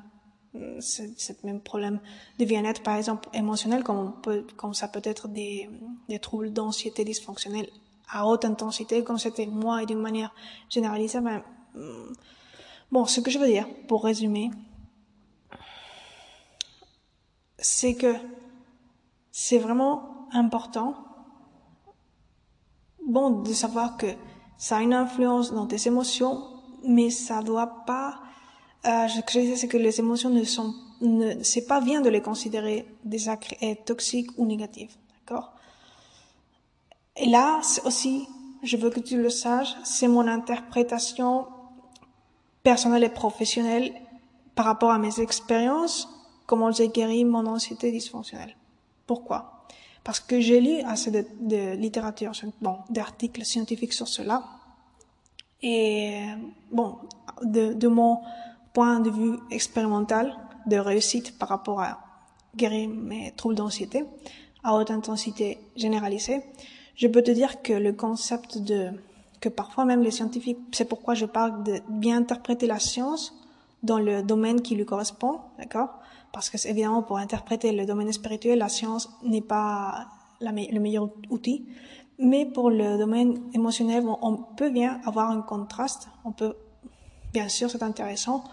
euh, 0.56 0.80
même 1.44 1.62
problème 1.62 2.00
de 2.40 2.46
bien-être 2.46 2.84
par 2.84 2.96
exemple 2.96 3.30
émotionnel 3.34 3.84
comme 3.84 4.14
peut 4.22 4.46
comme 4.56 4.74
ça 4.74 4.88
peut 4.88 5.02
être 5.04 5.28
des 5.28 5.70
des 6.10 6.20
troubles 6.20 6.52
d'anxiété 6.52 7.04
dysfonctionnelle 7.04 7.70
à 8.10 8.28
haute 8.28 8.46
intensité 8.46 9.04
comme 9.04 9.18
c'était 9.18 9.48
moi 9.48 9.82
et 9.82 9.86
d'une 9.86 10.02
manière 10.02 10.34
généralisée 10.70 11.22
ben, 11.22 11.42
bon 12.92 13.06
ce 13.06 13.20
que 13.22 13.32
je 13.32 13.40
veux 13.40 13.48
dire 13.48 13.68
pour 13.88 14.04
résumer 14.04 14.52
c'est 17.58 17.96
que 17.96 18.14
c'est 19.32 19.58
vraiment 19.58 20.28
important 20.34 20.96
bon 23.08 23.42
de 23.42 23.54
savoir 23.54 23.98
que 23.98 24.08
ça 24.64 24.78
a 24.78 24.82
une 24.82 24.94
influence 24.94 25.52
dans 25.52 25.68
tes 25.68 25.90
émotions, 25.90 26.42
mais 26.86 27.10
ça 27.10 27.42
doit 27.42 27.84
pas. 27.86 28.22
Euh, 28.86 29.10
je 29.10 29.40
disais, 29.40 29.58
c'est 29.58 29.68
que 29.68 29.76
les 29.76 30.00
émotions 30.00 30.30
ne 30.30 30.46
sont, 30.46 30.74
ne, 31.02 31.44
c'est 31.44 31.68
pas 31.68 31.82
bien 31.82 32.00
de 32.00 32.08
les 32.08 32.22
considérer 32.22 32.88
des 33.04 33.26
toxiques 33.84 34.30
ou 34.38 34.46
négatives, 34.46 34.96
d'accord? 35.20 35.52
Et 37.18 37.26
là 37.26 37.60
aussi, 37.84 38.26
je 38.64 38.78
veux 38.78 38.90
que 38.90 39.02
tu 39.02 39.22
le 39.22 39.30
saches, 39.30 39.76
c'est 39.84 40.08
mon 40.08 40.30
interprétation 40.30 41.46
personnelle 42.64 43.04
et 43.04 43.10
professionnelle 43.10 43.94
par 44.56 44.64
rapport 44.64 44.92
à 44.92 44.98
mes 44.98 45.20
expériences, 45.20 46.08
comment 46.46 46.72
j'ai 46.72 46.88
guéri 46.88 47.26
mon 47.26 47.46
anxiété 47.48 47.92
dysfonctionnelle. 47.92 48.56
Pourquoi? 49.08 49.53
Parce 50.04 50.20
que 50.20 50.40
j'ai 50.40 50.60
lu 50.60 50.82
assez 50.82 51.12
de, 51.12 51.74
littérature, 51.76 52.32
bon, 52.62 52.78
d'articles 52.90 53.46
scientifiques 53.46 53.94
sur 53.94 54.08
cela. 54.08 54.44
Et 55.62 56.24
bon, 56.72 56.98
de, 57.44 57.74
de 57.74 57.88
mon 57.88 58.20
point 58.74 59.00
de 59.00 59.10
vue 59.10 59.38
expérimental 59.50 60.36
de 60.68 60.78
réussite 60.78 61.38
par 61.38 61.50
rapport 61.50 61.82
à 61.82 62.00
guérir 62.56 62.90
mes 62.90 63.32
troubles 63.32 63.56
d'anxiété 63.56 64.04
à 64.64 64.76
haute 64.76 64.92
intensité 64.92 65.60
généralisée, 65.76 66.42
je 66.96 67.08
peux 67.08 67.22
te 67.22 67.32
dire 67.32 67.62
que 67.62 67.74
le 67.74 67.94
concept 67.94 68.58
de 68.58 68.92
que 69.42 69.50
parfois 69.50 69.84
même 69.84 70.02
les 70.02 70.12
scientifiques, 70.12 70.60
c'est 70.72 70.86
pourquoi 70.86 71.16
je 71.16 71.26
parle 71.26 71.64
de 71.64 71.82
bien 71.90 72.18
interpréter 72.18 72.66
la 72.66 72.80
science 72.80 73.34
dans 73.84 74.00
le 74.00 74.24
domaine 74.24 74.62
qui 74.62 74.74
lui 74.74 74.86
correspond, 74.86 75.42
d'accord? 75.58 76.00
Parce 76.34 76.50
que 76.50 76.58
évidemment 76.68 77.04
pour 77.04 77.18
interpréter 77.18 77.72
le 77.72 77.86
domaine 77.86 78.12
spirituel, 78.12 78.60
la 78.60 78.68
science 78.68 79.10
n'est 79.24 79.42
pas 79.42 80.08
le 80.42 80.80
meilleur 80.80 81.10
outil, 81.30 81.66
mais 82.20 82.46
pour 82.46 82.70
le 82.70 82.98
domaine 82.98 83.40
émotionnel, 83.54 84.04
on 84.22 84.36
peut 84.36 84.70
bien 84.70 85.00
avoir 85.06 85.30
un 85.30 85.42
contraste, 85.42 86.10
on 86.26 86.32
peut, 86.32 86.56
bien 87.32 87.48
sûr, 87.48 87.70
c'est 87.70 87.84
intéressant, 87.84 88.44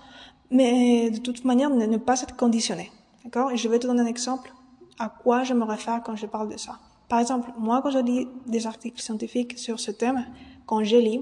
mais 0.51 1.11
de 1.11 1.19
toute 1.19 1.45
manière, 1.45 1.71
ne, 1.71 1.97
pas 1.97 2.21
être 2.21 2.37
conditionné, 2.37 2.93
d'accord? 3.25 3.51
Et 3.51 3.57
je 3.57 3.69
vais 3.69 3.79
te 3.79 3.87
donner 3.87 4.03
un 4.03 4.07
exemple 4.07 4.53
à 4.99 5.09
quoi 5.09 5.43
je 5.43 5.55
me 5.55 5.65
réfère 5.65 6.03
quand 6.05 6.17
je 6.17 6.27
parle 6.27 6.51
de 6.51 6.59
ça. 6.59 6.79
Par 7.09 7.19
exemple, 7.19 7.51
moi, 7.59 7.81
quand 7.83 7.91
je 7.91 7.99
lis 7.99 8.29
des 8.47 8.67
articles 8.67 9.01
scientifiques 9.01 9.59
sur 9.59 9.81
ce 9.81 9.91
thème, 9.91 10.27
quand 10.67 10.85
je 10.85 10.97
lis, 10.97 11.21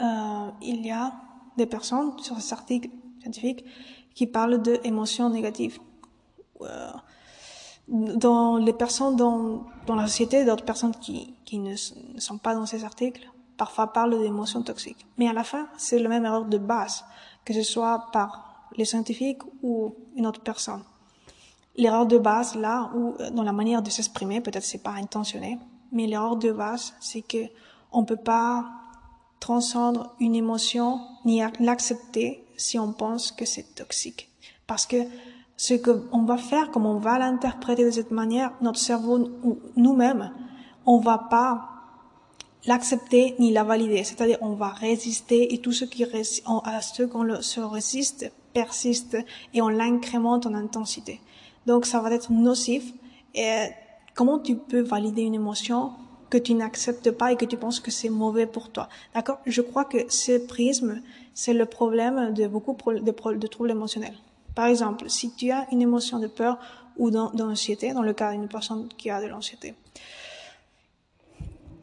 euh, 0.00 0.50
il 0.62 0.86
y 0.86 0.90
a 0.90 1.12
des 1.56 1.66
personnes 1.66 2.18
sur 2.18 2.40
ces 2.40 2.52
articles 2.52 2.90
scientifiques 3.20 3.64
qui 4.16 4.26
parle 4.26 4.60
d'émotions 4.62 5.28
négatives. 5.28 5.78
Euh, 6.62 6.90
dans 7.86 8.56
les 8.56 8.72
personnes 8.72 9.14
dans, 9.14 9.64
dans 9.86 9.94
la 9.94 10.08
société, 10.08 10.44
d'autres 10.44 10.64
personnes 10.64 10.94
qui, 10.96 11.34
qui 11.44 11.58
ne, 11.58 11.76
sont 11.76 12.38
pas 12.38 12.54
dans 12.54 12.66
ces 12.66 12.82
articles, 12.82 13.30
parfois 13.56 13.92
parlent 13.92 14.18
d'émotions 14.18 14.62
toxiques. 14.62 15.06
Mais 15.18 15.28
à 15.28 15.32
la 15.32 15.44
fin, 15.44 15.68
c'est 15.76 16.00
le 16.00 16.08
même 16.08 16.24
erreur 16.24 16.46
de 16.46 16.58
base, 16.58 17.04
que 17.44 17.52
ce 17.52 17.62
soit 17.62 18.06
par 18.10 18.68
les 18.76 18.86
scientifiques 18.86 19.42
ou 19.62 19.94
une 20.16 20.26
autre 20.26 20.40
personne. 20.40 20.82
L'erreur 21.76 22.06
de 22.06 22.16
base, 22.18 22.56
là, 22.56 22.90
ou 22.94 23.14
euh, 23.20 23.30
dans 23.30 23.42
la 23.42 23.52
manière 23.52 23.82
de 23.82 23.90
s'exprimer, 23.90 24.40
peut-être 24.40 24.64
c'est 24.64 24.82
pas 24.82 24.92
intentionné, 24.92 25.58
mais 25.92 26.06
l'erreur 26.06 26.36
de 26.36 26.50
base, 26.50 26.94
c'est 27.00 27.22
que 27.22 27.44
on 27.92 28.04
peut 28.04 28.16
pas 28.16 28.64
transcendre 29.40 30.14
une 30.18 30.34
émotion 30.34 31.00
ni 31.26 31.42
l'accepter 31.60 32.45
si 32.56 32.78
on 32.78 32.92
pense 32.92 33.32
que 33.32 33.44
c'est 33.44 33.74
toxique. 33.74 34.30
Parce 34.66 34.86
que 34.86 34.96
ce 35.56 35.74
qu'on 35.74 36.24
va 36.24 36.36
faire, 36.36 36.70
comme 36.70 36.86
on 36.86 36.98
va 36.98 37.18
l'interpréter 37.18 37.84
de 37.84 37.90
cette 37.90 38.10
manière, 38.10 38.52
notre 38.60 38.78
cerveau 38.78 39.18
ou 39.42 39.58
nous-mêmes, 39.76 40.32
on 40.84 40.98
va 40.98 41.18
pas 41.18 41.70
l'accepter 42.66 43.36
ni 43.38 43.52
la 43.52 43.64
valider. 43.64 44.04
C'est-à-dire, 44.04 44.38
on 44.40 44.54
va 44.54 44.68
résister 44.68 45.54
et 45.54 45.58
tout 45.58 45.72
ce 45.72 45.84
qui 45.84 46.04
résiste, 46.04 46.44
à 46.64 46.80
ce 46.82 47.04
qu'on 47.04 47.40
se 47.40 47.60
résiste 47.60 48.30
persiste 48.52 49.16
et 49.54 49.62
on 49.62 49.68
l'incrémente 49.68 50.46
en 50.46 50.54
intensité. 50.54 51.20
Donc, 51.66 51.86
ça 51.86 52.00
va 52.00 52.10
être 52.12 52.32
nocif. 52.32 52.92
Et 53.34 53.68
comment 54.14 54.38
tu 54.38 54.56
peux 54.56 54.80
valider 54.80 55.22
une 55.22 55.34
émotion 55.34 55.92
que 56.36 56.42
tu 56.42 56.52
n'acceptes 56.52 57.10
pas 57.12 57.32
et 57.32 57.36
que 57.36 57.46
tu 57.46 57.56
penses 57.56 57.80
que 57.80 57.90
c'est 57.90 58.10
mauvais 58.10 58.46
pour 58.46 58.68
toi. 58.68 58.90
D'accord? 59.14 59.38
Je 59.46 59.62
crois 59.62 59.86
que 59.86 59.98
ce 60.10 60.36
prisme, 60.46 61.00
c'est 61.32 61.54
le 61.54 61.64
problème 61.64 62.34
de 62.34 62.46
beaucoup 62.46 62.76
de, 62.92 63.46
troubles 63.46 63.70
émotionnels. 63.70 64.16
Par 64.54 64.66
exemple, 64.66 65.08
si 65.08 65.34
tu 65.34 65.50
as 65.50 65.66
une 65.72 65.80
émotion 65.80 66.18
de 66.18 66.26
peur 66.26 66.58
ou 66.98 67.10
d'anxiété, 67.10 67.94
dans 67.94 68.02
le 68.02 68.12
cas 68.12 68.32
d'une 68.32 68.48
personne 68.48 68.88
qui 68.98 69.08
a 69.08 69.22
de 69.22 69.28
l'anxiété, 69.28 69.74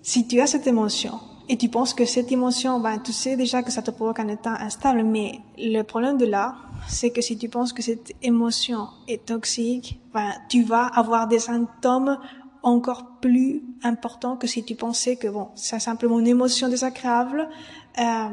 si 0.03 0.27
tu 0.27 0.39
as 0.39 0.45
cette 0.45 0.67
émotion 0.67 1.19
et 1.49 1.57
tu 1.57 1.67
penses 1.69 1.95
que 1.95 2.05
cette 2.05 2.31
émotion, 2.31 2.79
ben, 2.79 2.99
tu 2.99 3.11
sais 3.11 3.35
déjà 3.35 3.63
que 3.63 3.71
ça 3.71 3.81
te 3.81 3.89
provoque 3.89 4.19
un 4.19 4.27
état 4.27 4.55
instable, 4.59 5.03
mais 5.03 5.39
le 5.57 5.81
problème 5.81 6.17
de 6.17 6.25
là, 6.25 6.55
c'est 6.87 7.09
que 7.09 7.21
si 7.21 7.37
tu 7.39 7.49
penses 7.49 7.73
que 7.73 7.81
cette 7.81 8.13
émotion 8.21 8.87
est 9.07 9.25
toxique, 9.25 9.99
ben, 10.13 10.31
tu 10.47 10.61
vas 10.63 10.85
avoir 10.85 11.27
des 11.27 11.39
symptômes 11.39 12.17
encore 12.63 13.19
plus 13.21 13.61
important 13.83 14.37
que 14.37 14.47
si 14.47 14.63
tu 14.63 14.75
pensais 14.75 15.17
que 15.17 15.27
bon, 15.27 15.49
c'est 15.55 15.79
simplement 15.79 16.19
une 16.19 16.27
émotion 16.27 16.69
désagréable. 16.69 17.49
Euh, 17.99 18.29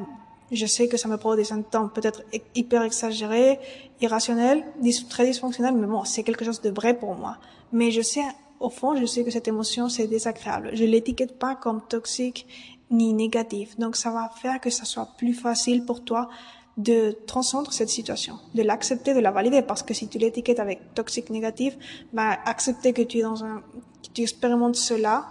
je 0.52 0.66
sais 0.66 0.88
que 0.88 0.96
ça 0.96 1.08
me 1.08 1.16
provoque 1.16 1.38
des 1.38 1.44
symptômes 1.44 1.90
peut-être 1.90 2.22
hyper 2.54 2.82
exagérés, 2.82 3.58
irrationnels, 4.00 4.64
très 5.08 5.26
dysfonctionnels, 5.26 5.74
mais 5.74 5.86
bon, 5.86 6.04
c'est 6.04 6.22
quelque 6.22 6.44
chose 6.44 6.60
de 6.60 6.70
vrai 6.70 6.94
pour 6.94 7.14
moi. 7.14 7.36
Mais 7.72 7.90
je 7.90 8.02
sais, 8.02 8.22
au 8.58 8.70
fond, 8.70 8.96
je 8.96 9.04
sais 9.06 9.24
que 9.24 9.30
cette 9.30 9.48
émotion, 9.48 9.88
c'est 9.88 10.06
désagréable. 10.06 10.70
Je 10.74 10.84
l'étiquette 10.84 11.38
pas 11.38 11.54
comme 11.54 11.82
toxique 11.82 12.46
ni 12.90 13.12
négatif. 13.12 13.78
Donc, 13.78 13.94
ça 13.94 14.10
va 14.10 14.30
faire 14.40 14.60
que 14.60 14.70
ça 14.70 14.84
soit 14.84 15.08
plus 15.16 15.34
facile 15.34 15.84
pour 15.84 16.02
toi 16.02 16.28
de 16.76 17.16
transcendre 17.26 17.72
cette 17.72 17.88
situation, 17.88 18.38
de 18.54 18.62
l'accepter, 18.62 19.14
de 19.14 19.20
la 19.20 19.30
valider, 19.30 19.62
parce 19.62 19.82
que 19.82 19.92
si 19.94 20.08
tu 20.08 20.18
l'étiquettes 20.18 20.60
avec 20.60 20.94
toxique 20.94 21.30
négatif, 21.30 21.76
bah, 22.12 22.38
accepter 22.44 22.92
que 22.92 23.02
tu 23.02 23.18
es 23.18 23.22
dans 23.22 23.44
un, 23.44 23.62
que 24.02 24.08
tu 24.14 24.22
expérimentes 24.22 24.76
cela 24.76 25.26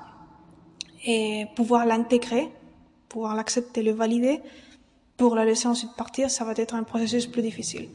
et 1.06 1.46
pouvoir 1.56 1.86
l'intégrer, 1.86 2.50
pouvoir 3.08 3.36
l'accepter, 3.36 3.82
le 3.82 3.94
valider, 3.94 4.42
pour 5.18 5.36
la 5.36 5.44
laisser 5.44 5.68
ensuite 5.68 5.94
partir, 5.98 6.30
ça 6.30 6.46
va 6.46 6.54
être 6.56 6.76
un 6.76 6.84
processus 6.84 7.26
plus 7.26 7.42
difficile. 7.42 7.90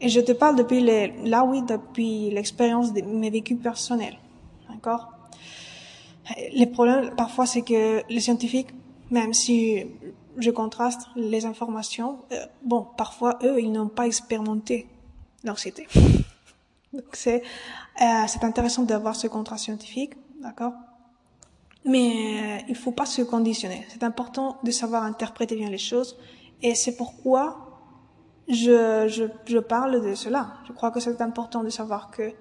Et 0.00 0.08
je 0.08 0.20
te 0.20 0.32
parle 0.32 0.56
depuis 0.56 0.80
là 0.82 1.44
oui, 1.44 1.62
depuis 1.62 2.30
l'expérience 2.30 2.92
de 2.92 3.00
mes 3.00 3.30
vécus 3.30 3.58
personnels. 3.58 4.18
D'accord? 4.68 5.10
Les 6.52 6.66
problèmes, 6.66 7.14
parfois, 7.16 7.46
c'est 7.46 7.62
que 7.62 8.02
les 8.10 8.20
scientifiques, 8.20 8.68
même 9.10 9.32
si 9.32 9.86
je 10.38 10.50
contraste 10.50 11.08
les 11.16 11.46
informations, 11.46 12.18
euh, 12.32 12.36
bon, 12.62 12.86
parfois, 12.96 13.38
eux, 13.42 13.60
ils 13.60 13.72
n'ont 13.72 13.88
pas 13.88 14.06
expérimenté 14.06 14.86
l'anxiété. 15.44 15.86
Donc, 16.92 17.04
c'est, 17.12 17.42
euh, 18.00 18.26
intéressant 18.42 18.82
d'avoir 18.82 19.16
ce 19.16 19.26
contraste 19.26 19.64
scientifique, 19.64 20.14
d'accord? 20.40 20.72
Mais 21.84 22.60
euh, 22.60 22.64
il 22.68 22.74
faut 22.74 22.92
pas 22.92 23.06
se 23.06 23.22
conditionner. 23.22 23.86
C'est 23.88 24.02
important 24.02 24.58
de 24.62 24.70
savoir 24.70 25.04
interpréter 25.04 25.56
bien 25.56 25.70
les 25.70 25.78
choses. 25.78 26.16
Et 26.62 26.74
c'est 26.74 26.96
pourquoi 26.96 27.80
je, 28.48 29.06
je, 29.08 29.24
je 29.46 29.58
parle 29.58 30.04
de 30.04 30.14
cela. 30.14 30.54
Je 30.66 30.72
crois 30.72 30.90
que 30.90 31.00
c'est 31.00 31.20
important 31.20 31.62
de 31.62 31.70
savoir 31.70 32.10
que 32.10 32.32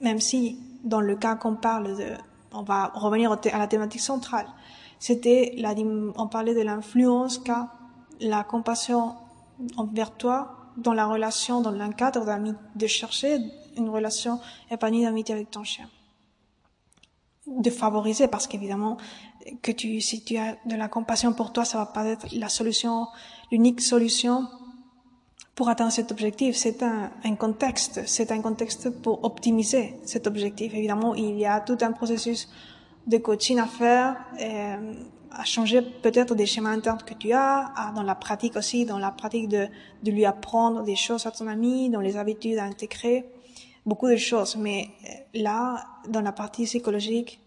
même 0.00 0.20
si 0.20 0.58
dans 0.82 1.00
le 1.00 1.14
cas 1.16 1.34
qu'on 1.34 1.56
parle 1.56 1.96
de, 1.96 2.14
on 2.52 2.62
va 2.62 2.86
revenir 2.94 3.32
à 3.32 3.58
la 3.58 3.66
thématique 3.66 4.00
centrale, 4.00 4.46
c'était 5.00 5.54
la, 5.56 5.74
on 6.16 6.28
parlait 6.28 6.54
de 6.54 6.60
l'influence 6.60 7.38
qu'a 7.38 7.72
la 8.20 8.44
compassion 8.44 9.14
envers 9.78 10.12
toi 10.12 10.72
dans 10.76 10.92
la 10.92 11.06
relation, 11.06 11.62
dans 11.62 11.70
le 11.70 11.92
cadre 11.94 12.24
d'amis, 12.24 12.52
de 12.76 12.86
chercher 12.86 13.38
une 13.76 13.88
relation 13.88 14.40
épanouie 14.70 15.02
d'amitié 15.02 15.34
avec 15.34 15.50
ton 15.50 15.64
chien. 15.64 15.88
De 17.46 17.70
favoriser, 17.70 18.28
parce 18.28 18.46
qu'évidemment, 18.46 18.98
que 19.62 19.72
tu, 19.72 20.02
si 20.02 20.22
tu 20.22 20.36
as 20.36 20.56
de 20.66 20.76
la 20.76 20.88
compassion 20.88 21.32
pour 21.32 21.52
toi, 21.52 21.64
ça 21.64 21.78
va 21.78 21.86
pas 21.86 22.04
être 22.04 22.26
la 22.32 22.50
solution, 22.50 23.06
l'unique 23.50 23.80
solution 23.80 24.46
pour 25.54 25.70
atteindre 25.70 25.92
cet 25.92 26.12
objectif. 26.12 26.56
C'est 26.56 26.82
un, 26.82 27.10
un 27.24 27.34
contexte, 27.36 28.02
c'est 28.06 28.30
un 28.32 28.42
contexte 28.42 28.90
pour 28.90 29.24
optimiser 29.24 29.98
cet 30.04 30.26
objectif. 30.26 30.74
Évidemment, 30.74 31.14
il 31.14 31.38
y 31.38 31.46
a 31.46 31.60
tout 31.60 31.78
un 31.80 31.92
processus 31.92 32.48
de 33.10 33.18
coaching 33.18 33.58
à 33.58 33.66
faire, 33.66 34.16
euh, 34.40 34.94
à 35.32 35.44
changer 35.44 35.82
peut-être 35.82 36.34
des 36.34 36.46
schémas 36.46 36.70
internes 36.70 37.02
que 37.04 37.14
tu 37.14 37.32
as, 37.32 37.92
dans 37.94 38.02
la 38.02 38.14
pratique 38.14 38.56
aussi, 38.56 38.84
dans 38.84 38.98
la 38.98 39.10
pratique 39.10 39.48
de, 39.48 39.66
de 40.02 40.10
lui 40.10 40.24
apprendre 40.24 40.82
des 40.82 40.96
choses 40.96 41.26
à 41.26 41.30
ton 41.30 41.48
ami, 41.48 41.90
dans 41.90 42.00
les 42.00 42.16
habitudes 42.16 42.58
à 42.58 42.64
intégrer, 42.64 43.26
beaucoup 43.84 44.08
de 44.08 44.16
choses. 44.16 44.56
Mais 44.56 44.88
euh, 45.04 45.42
là, 45.42 45.84
dans 46.08 46.20
la 46.20 46.32
partie 46.32 46.64
psychologique, 46.64 47.40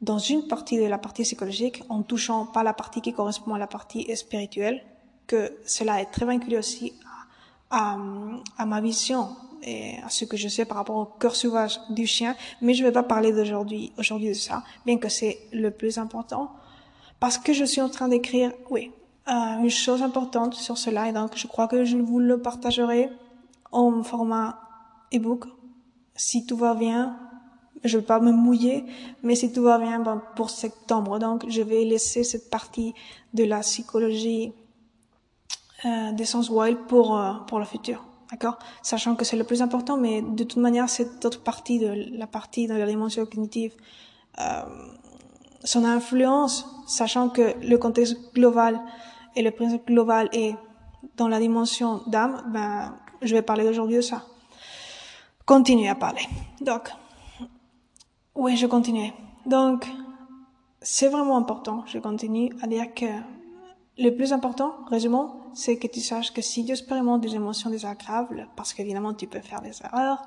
dans 0.00 0.18
une 0.18 0.48
partie 0.48 0.78
de 0.78 0.84
la 0.84 0.98
partie 0.98 1.22
psychologique, 1.22 1.82
en 1.88 2.02
touchant 2.02 2.46
pas 2.46 2.62
la 2.62 2.74
partie 2.74 3.00
qui 3.00 3.12
correspond 3.12 3.54
à 3.54 3.58
la 3.58 3.68
partie 3.68 4.14
spirituelle, 4.16 4.82
que 5.26 5.52
cela 5.64 6.02
est 6.02 6.06
très 6.06 6.26
vinculé 6.26 6.58
aussi 6.58 6.92
à, 7.70 7.96
à, 8.58 8.66
ma 8.66 8.80
vision 8.80 9.28
et 9.64 9.96
à 10.04 10.10
ce 10.10 10.24
que 10.24 10.36
je 10.36 10.48
sais 10.48 10.64
par 10.64 10.76
rapport 10.76 10.96
au 10.96 11.06
cœur 11.06 11.34
sauvage 11.34 11.80
du 11.90 12.06
chien, 12.06 12.36
mais 12.60 12.74
je 12.74 12.84
vais 12.84 12.92
pas 12.92 13.02
parler 13.02 13.32
d'aujourd'hui, 13.32 13.92
aujourd'hui 13.98 14.28
de 14.28 14.34
ça, 14.34 14.62
bien 14.84 14.98
que 14.98 15.08
c'est 15.08 15.38
le 15.52 15.70
plus 15.70 15.98
important, 15.98 16.52
parce 17.18 17.38
que 17.38 17.52
je 17.52 17.64
suis 17.64 17.80
en 17.80 17.88
train 17.88 18.08
d'écrire, 18.08 18.52
oui, 18.70 18.92
euh, 19.28 19.32
une 19.62 19.70
chose 19.70 20.02
importante 20.02 20.54
sur 20.54 20.76
cela, 20.76 21.08
et 21.08 21.12
donc 21.12 21.32
je 21.36 21.46
crois 21.46 21.66
que 21.66 21.84
je 21.84 21.96
vous 21.96 22.20
le 22.20 22.40
partagerai 22.40 23.10
en 23.72 24.02
format 24.02 24.60
ebook. 25.10 25.46
Si 26.14 26.46
tout 26.46 26.56
va 26.56 26.74
bien, 26.74 27.16
je 27.82 27.98
vais 27.98 28.04
pas 28.04 28.20
me 28.20 28.32
mouiller, 28.32 28.84
mais 29.22 29.34
si 29.34 29.52
tout 29.52 29.62
va 29.62 29.78
bien, 29.78 30.00
ben, 30.00 30.22
pour 30.36 30.50
septembre, 30.50 31.18
donc 31.18 31.44
je 31.48 31.62
vais 31.62 31.84
laisser 31.84 32.22
cette 32.22 32.50
partie 32.50 32.94
de 33.32 33.44
la 33.44 33.60
psychologie 33.60 34.52
euh, 35.84 36.12
d'essence 36.12 36.50
wild 36.50 36.78
pour 36.88 37.18
euh, 37.18 37.32
pour 37.46 37.58
le 37.58 37.64
futur, 37.64 38.04
d'accord 38.30 38.58
Sachant 38.82 39.14
que 39.14 39.24
c'est 39.24 39.36
le 39.36 39.44
plus 39.44 39.62
important, 39.62 39.96
mais 39.96 40.22
de 40.22 40.44
toute 40.44 40.60
manière, 40.60 40.88
cette 40.88 41.24
autre 41.24 41.42
partie 41.42 41.78
de 41.78 42.16
la 42.16 42.26
partie 42.26 42.66
dans 42.66 42.76
la 42.76 42.86
dimension 42.86 43.24
cognitive, 43.26 43.74
euh, 44.40 44.62
son 45.64 45.84
influence, 45.84 46.66
sachant 46.86 47.28
que 47.28 47.54
le 47.62 47.78
contexte 47.78 48.16
global 48.34 48.80
et 49.36 49.42
le 49.42 49.50
principe 49.50 49.86
global 49.86 50.28
est 50.32 50.54
dans 51.16 51.28
la 51.28 51.38
dimension 51.38 52.02
d'âme, 52.06 52.42
ben 52.52 52.96
je 53.22 53.34
vais 53.34 53.42
parler 53.42 53.66
aujourd'hui 53.66 53.96
de 53.96 54.00
ça. 54.02 54.22
Continuer 55.46 55.88
à 55.88 55.94
parler. 55.94 56.22
Donc, 56.60 56.90
oui, 58.34 58.56
je 58.56 58.66
continue. 58.66 59.12
Donc, 59.46 59.86
c'est 60.80 61.08
vraiment 61.08 61.36
important. 61.36 61.84
Je 61.86 61.98
continue 61.98 62.50
à 62.62 62.66
dire 62.66 62.92
que 62.94 63.06
le 63.96 64.10
plus 64.10 64.32
important, 64.32 64.74
résumons, 64.90 65.30
c'est 65.54 65.78
que 65.78 65.86
tu 65.86 66.00
saches 66.00 66.32
que 66.32 66.42
si 66.42 66.64
tu 66.64 66.72
expérimentes 66.72 67.20
des 67.20 67.34
émotions 67.34 67.70
désagréables, 67.70 68.48
parce 68.56 68.74
qu'évidemment 68.74 69.14
tu 69.14 69.26
peux 69.26 69.40
faire 69.40 69.60
des 69.62 69.80
erreurs, 69.82 70.22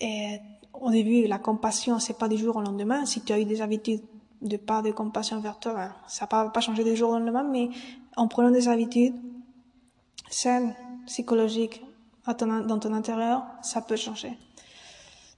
et 0.00 0.38
au 0.72 0.90
début 0.90 1.26
la 1.26 1.38
compassion 1.38 1.98
c'est 1.98 2.18
pas 2.18 2.28
du 2.28 2.38
jour 2.38 2.56
au 2.56 2.60
lendemain. 2.60 3.04
Si 3.04 3.20
tu 3.20 3.32
as 3.32 3.40
eu 3.40 3.44
des 3.44 3.60
habitudes 3.60 4.02
de 4.42 4.56
pas 4.56 4.82
de 4.82 4.92
compassion 4.92 5.40
vers 5.40 5.58
toi, 5.58 5.74
ben, 5.74 5.94
ça 6.06 6.26
va 6.30 6.48
pas 6.48 6.60
changer 6.60 6.84
du 6.84 6.96
jour 6.96 7.10
au 7.10 7.18
lendemain, 7.18 7.44
mais 7.44 7.70
en 8.16 8.28
prenant 8.28 8.50
des 8.50 8.68
habitudes 8.68 9.16
saines, 10.30 10.74
psychologiques, 11.06 11.82
dans 12.26 12.78
ton 12.78 12.92
intérieur, 12.92 13.44
ça 13.62 13.80
peut 13.80 13.96
changer. 13.96 14.36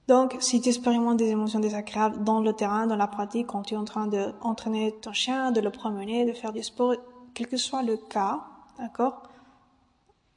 Donc, 0.07 0.37
si 0.39 0.59
tu 0.59 0.69
expérimentes 0.69 1.17
des 1.17 1.29
émotions 1.29 1.59
désagréables 1.59 2.23
dans 2.23 2.41
le 2.41 2.53
terrain, 2.53 2.87
dans 2.87 2.95
la 2.95 3.05
pratique, 3.05 3.45
quand 3.45 3.61
tu 3.61 3.75
es 3.75 3.77
en 3.77 3.85
train 3.85 4.07
d'entraîner 4.07 4.91
ton 4.99 5.13
chien, 5.13 5.51
de 5.51 5.61
le 5.61 5.69
promener, 5.69 6.25
de 6.25 6.33
faire 6.33 6.51
du 6.51 6.63
sport, 6.63 6.95
quel 7.39 7.47
que 7.47 7.55
soit 7.55 7.83
le 7.83 7.95
cas, 7.95 8.41
d'accord, 8.77 9.23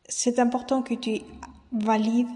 c'est 0.09 0.39
important 0.39 0.83
que 0.83 0.95
tu 0.95 1.21
valides 1.73 2.29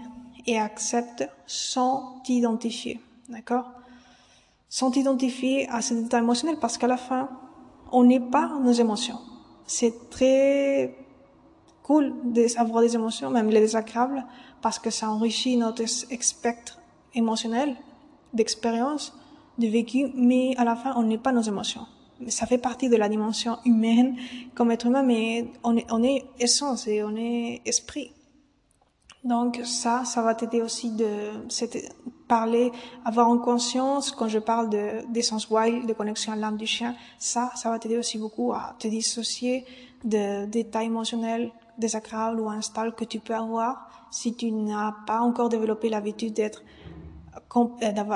et 0.45 0.59
acceptes 0.59 1.25
sans 1.45 2.19
t'identifier, 2.25 2.99
d'accord 3.29 3.71
Sans 4.67 4.91
t'identifier 4.91 5.69
à 5.69 5.81
cet 5.81 6.07
état 6.07 6.17
émotionnel 6.17 6.57
parce 6.59 6.77
qu'à 6.77 6.87
la 6.87 6.97
fin, 6.97 7.29
on 7.93 8.03
n'est 8.03 8.19
pas 8.19 8.59
nos 8.61 8.73
émotions. 8.73 9.19
C'est 9.65 10.09
très 10.09 10.97
cool 11.81 12.13
d'avoir 12.25 12.81
des 12.81 12.93
émotions, 12.93 13.29
même 13.29 13.49
les 13.49 13.61
désagréables, 13.61 14.25
parce 14.61 14.79
que 14.79 14.89
ça 14.89 15.09
enrichit 15.09 15.55
notre 15.55 15.85
spectre 15.85 16.77
émotionnel, 17.13 17.77
d'expérience, 18.33 19.17
de 19.59 19.67
vécu, 19.67 20.11
mais 20.13 20.57
à 20.57 20.65
la 20.65 20.75
fin, 20.75 20.93
on 20.97 21.03
n'est 21.03 21.17
pas 21.17 21.31
nos 21.31 21.41
émotions 21.41 21.87
ça 22.27 22.45
fait 22.45 22.57
partie 22.57 22.89
de 22.89 22.95
la 22.95 23.09
dimension 23.09 23.57
humaine 23.65 24.15
comme 24.55 24.71
être 24.71 24.87
humain, 24.87 25.03
mais 25.03 25.47
on 25.63 26.03
est, 26.03 26.25
essence 26.39 26.87
et 26.87 27.03
on 27.03 27.15
est 27.15 27.61
esprit. 27.65 28.11
Donc 29.23 29.59
ça, 29.63 30.05
ça 30.05 30.21
va 30.21 30.35
t'aider 30.35 30.61
aussi 30.61 30.91
de 30.91 31.31
parler, 32.27 32.71
avoir 33.05 33.27
en 33.27 33.37
conscience 33.37 34.11
quand 34.11 34.27
je 34.27 34.39
parle 34.39 34.69
de 34.69 35.11
d'essence 35.11 35.49
wild, 35.49 35.85
de 35.85 35.93
connexion 35.93 36.33
à 36.33 36.35
l'âme 36.35 36.57
du 36.57 36.67
chien. 36.67 36.95
Ça, 37.17 37.51
ça 37.55 37.69
va 37.69 37.79
t'aider 37.79 37.97
aussi 37.97 38.17
beaucoup 38.17 38.53
à 38.53 38.75
te 38.79 38.87
dissocier 38.87 39.65
de 40.03 40.45
d'états 40.45 40.83
émotionnels 40.83 41.51
désagréables 41.77 42.39
ou 42.39 42.49
instables 42.49 42.93
que 42.93 43.05
tu 43.05 43.19
peux 43.19 43.35
avoir 43.35 43.87
si 44.11 44.33
tu 44.33 44.51
n'as 44.51 44.93
pas 45.05 45.19
encore 45.19 45.49
développé 45.49 45.89
l'habitude 45.89 46.33
d'être 46.33 46.63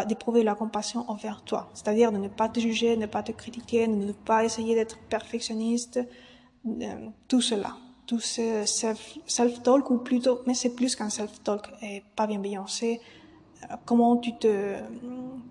d'éprouver 0.07 0.43
la 0.43 0.55
compassion 0.55 1.05
envers 1.09 1.43
toi. 1.43 1.69
C'est-à-dire 1.73 2.11
de 2.11 2.17
ne 2.17 2.27
pas 2.27 2.49
te 2.49 2.59
juger, 2.59 2.97
ne 2.97 3.05
pas 3.05 3.23
te 3.23 3.31
critiquer, 3.31 3.87
de 3.87 3.95
ne 3.95 4.11
pas 4.11 4.43
essayer 4.43 4.75
d'être 4.75 4.97
perfectionniste, 5.09 5.99
euh, 6.65 7.09
tout 7.27 7.41
cela. 7.41 7.75
Tout 8.05 8.19
ce 8.19 8.65
self-talk, 8.65 9.89
ou 9.89 9.99
plutôt, 9.99 10.41
mais 10.45 10.53
c'est 10.53 10.75
plus 10.75 10.95
qu'un 10.95 11.09
self-talk 11.09 11.69
et 11.81 12.03
pas 12.15 12.27
bienveillant. 12.27 12.67
C'est 12.67 12.99
euh, 13.63 13.75
comment 13.85 14.17
tu 14.17 14.35
te, 14.37 14.75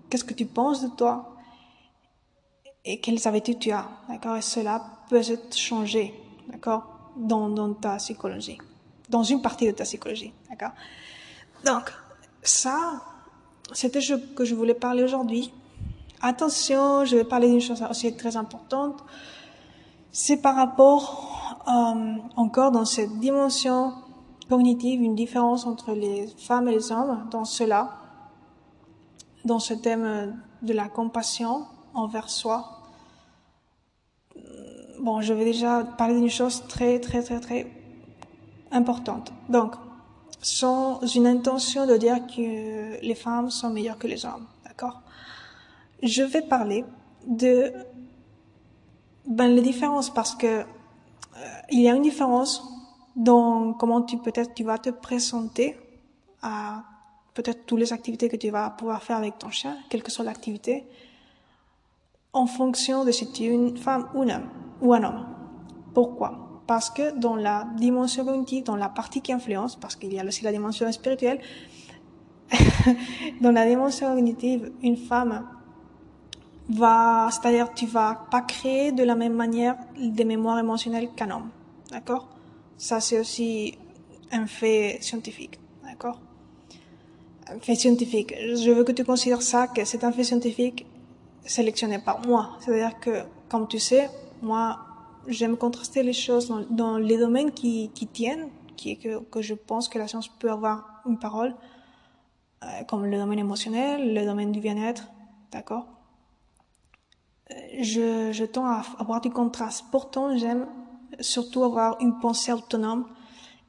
qu'est-ce 0.09 0.23
que 0.23 0.33
tu 0.33 0.45
penses 0.45 0.83
de 0.83 0.89
toi 0.89 1.35
et 2.83 2.99
quelles 2.99 3.27
habitudes 3.27 3.59
tu 3.59 3.71
as, 3.71 3.87
d'accord? 4.09 4.37
Et 4.37 4.41
cela 4.41 4.83
peut 5.09 5.21
être 5.21 5.55
changé, 5.57 6.13
d'accord? 6.49 6.83
Dans, 7.15 7.49
dans 7.49 7.73
ta 7.73 7.97
psychologie. 7.97 8.57
Dans 9.09 9.23
une 9.23 9.41
partie 9.41 9.67
de 9.67 9.71
ta 9.71 9.83
psychologie, 9.83 10.33
d'accord? 10.49 10.71
Donc, 11.65 11.91
ça, 12.41 13.01
c'était 13.73 14.01
ce 14.01 14.13
que 14.13 14.45
je 14.45 14.55
voulais 14.55 14.73
parler 14.73 15.03
aujourd'hui. 15.03 15.51
Attention, 16.21 17.05
je 17.05 17.17
vais 17.17 17.23
parler 17.23 17.49
d'une 17.49 17.61
chose 17.61 17.83
aussi 17.89 18.15
très 18.15 18.37
importante. 18.37 19.03
C'est 20.11 20.37
par 20.37 20.55
rapport 20.55 21.57
euh, 21.67 22.15
encore 22.35 22.71
dans 22.71 22.85
cette 22.85 23.19
dimension 23.19 23.93
cognitive, 24.49 25.01
une 25.01 25.15
différence 25.15 25.65
entre 25.65 25.93
les 25.93 26.27
femmes 26.37 26.67
et 26.67 26.71
les 26.71 26.91
hommes 26.91 27.27
dans 27.31 27.45
cela, 27.45 27.97
dans 29.45 29.59
ce 29.59 29.73
thème 29.73 30.37
de 30.61 30.73
la 30.73 30.89
compassion 30.89 31.65
envers 31.93 32.29
soi. 32.29 32.81
Bon, 35.01 35.21
je 35.21 35.33
vais 35.33 35.45
déjà 35.45 35.83
parler 35.83 36.15
d'une 36.15 36.29
chose 36.29 36.63
très, 36.67 36.99
très, 36.99 37.23
très, 37.23 37.39
très 37.39 37.71
importante. 38.71 39.33
Donc, 39.49 39.73
sans 40.41 40.99
une 41.15 41.27
intention 41.27 41.85
de 41.85 41.97
dire 41.97 42.25
que 42.27 42.99
les 43.01 43.15
femmes 43.15 43.49
sont 43.49 43.69
meilleures 43.69 43.97
que 43.97 44.07
les 44.07 44.25
hommes, 44.25 44.47
d'accord? 44.65 45.01
Je 46.01 46.23
vais 46.23 46.41
parler 46.41 46.83
de 47.27 47.71
ben, 49.27 49.47
les 49.49 49.61
différences 49.61 50.09
parce 50.09 50.33
que 50.33 50.47
euh, 50.47 50.63
il 51.69 51.81
y 51.81 51.89
a 51.89 51.95
une 51.95 52.01
différence 52.01 52.63
dans 53.15 53.73
comment 53.73 54.01
tu 54.01 54.17
peut-être 54.17 54.53
tu 54.53 54.63
vas 54.63 54.79
te 54.79 54.89
présenter 54.89 55.77
à 56.41 56.83
peut-être 57.33 57.65
toutes 57.65 57.79
les 57.79 57.93
activités 57.93 58.29
que 58.29 58.35
tu 58.35 58.49
vas 58.49 58.69
pouvoir 58.71 59.03
faire 59.03 59.17
avec 59.17 59.37
ton 59.37 59.49
chien, 59.49 59.77
quelle 59.89 60.03
que 60.03 60.11
soit 60.11 60.25
l'activité, 60.25 60.85
en 62.33 62.45
fonction 62.45 63.05
de 63.05 63.11
si 63.11 63.31
tu 63.31 63.43
es 63.43 63.47
une 63.47 63.77
femme 63.77 64.09
ou 64.13 64.23
un. 64.23 64.43
Ou 64.81 64.93
un 64.93 65.03
homme. 65.03 65.25
Pourquoi? 65.93 66.40
Parce 66.71 66.89
que 66.89 67.11
dans 67.19 67.35
la 67.35 67.67
dimension 67.75 68.23
cognitive, 68.23 68.63
dans 68.63 68.77
la 68.77 68.87
partie 68.87 69.19
qui 69.19 69.33
influence, 69.33 69.75
parce 69.75 69.97
qu'il 69.97 70.13
y 70.13 70.17
a 70.21 70.23
aussi 70.23 70.45
la 70.45 70.53
dimension 70.53 70.89
spirituelle, 70.89 71.41
dans 73.41 73.51
la 73.51 73.65
dimension 73.65 74.15
cognitive, 74.15 74.71
une 74.81 74.95
femme 74.95 75.45
va, 76.69 77.27
c'est-à-dire 77.29 77.73
tu 77.73 77.87
vas 77.87 78.25
pas 78.31 78.39
créer 78.39 78.93
de 78.93 79.03
la 79.03 79.15
même 79.15 79.33
manière 79.33 79.75
des 79.99 80.23
mémoires 80.23 80.59
émotionnelles 80.59 81.09
qu'un 81.13 81.31
homme. 81.31 81.49
D'accord? 81.89 82.29
Ça, 82.77 83.01
c'est 83.01 83.19
aussi 83.19 83.77
un 84.31 84.47
fait 84.47 84.97
scientifique. 85.01 85.59
D'accord? 85.83 86.21
Un 87.49 87.59
fait 87.59 87.75
scientifique. 87.75 88.33
Je 88.39 88.71
veux 88.71 88.85
que 88.85 88.93
tu 88.93 89.03
considères 89.03 89.41
ça, 89.41 89.67
que 89.67 89.83
c'est 89.83 90.05
un 90.05 90.13
fait 90.13 90.23
scientifique 90.23 90.85
sélectionné 91.43 91.99
par 91.99 92.25
moi. 92.25 92.51
C'est-à-dire 92.61 92.97
que, 92.97 93.23
comme 93.49 93.67
tu 93.67 93.77
sais, 93.77 94.09
moi, 94.41 94.79
j'aime 95.27 95.57
contraster 95.57 96.03
les 96.03 96.13
choses 96.13 96.53
dans, 96.69 96.97
les 96.97 97.17
domaines 97.17 97.51
qui, 97.51 97.89
tiennent, 98.11 98.49
qui, 98.75 98.97
que, 98.97 99.19
que 99.19 99.41
je 99.41 99.53
pense 99.53 99.87
que 99.89 99.99
la 99.99 100.07
science 100.07 100.27
peut 100.27 100.51
avoir 100.51 101.01
une 101.05 101.19
parole, 101.19 101.55
euh, 102.63 102.83
comme 102.87 103.05
le 103.05 103.17
domaine 103.17 103.39
émotionnel, 103.39 104.13
le 104.13 104.25
domaine 104.25 104.51
du 104.51 104.59
bien-être. 104.59 105.07
D'accord? 105.51 105.87
Je, 107.79 108.31
je 108.31 108.45
tends 108.45 108.65
à 108.65 108.83
avoir 108.99 109.21
du 109.21 109.29
contraste. 109.29 109.85
Pourtant, 109.91 110.37
j'aime 110.37 110.67
surtout 111.19 111.63
avoir 111.63 111.99
une 112.01 112.19
pensée 112.19 112.53
autonome 112.53 113.05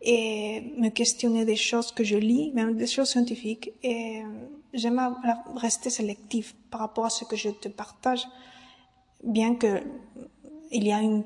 et 0.00 0.74
me 0.78 0.88
questionner 0.88 1.44
des 1.44 1.56
choses 1.56 1.92
que 1.92 2.04
je 2.04 2.16
lis, 2.16 2.52
même 2.52 2.76
des 2.76 2.86
choses 2.86 3.08
scientifiques. 3.08 3.72
Et 3.82 4.22
j'aime 4.72 5.00
rester 5.56 5.90
sélectif 5.90 6.54
par 6.70 6.80
rapport 6.80 7.06
à 7.06 7.10
ce 7.10 7.24
que 7.24 7.36
je 7.36 7.50
te 7.50 7.68
partage, 7.68 8.26
bien 9.22 9.54
que 9.54 9.80
il 10.72 10.86
y 10.86 10.92
a 10.92 11.00
une, 11.00 11.24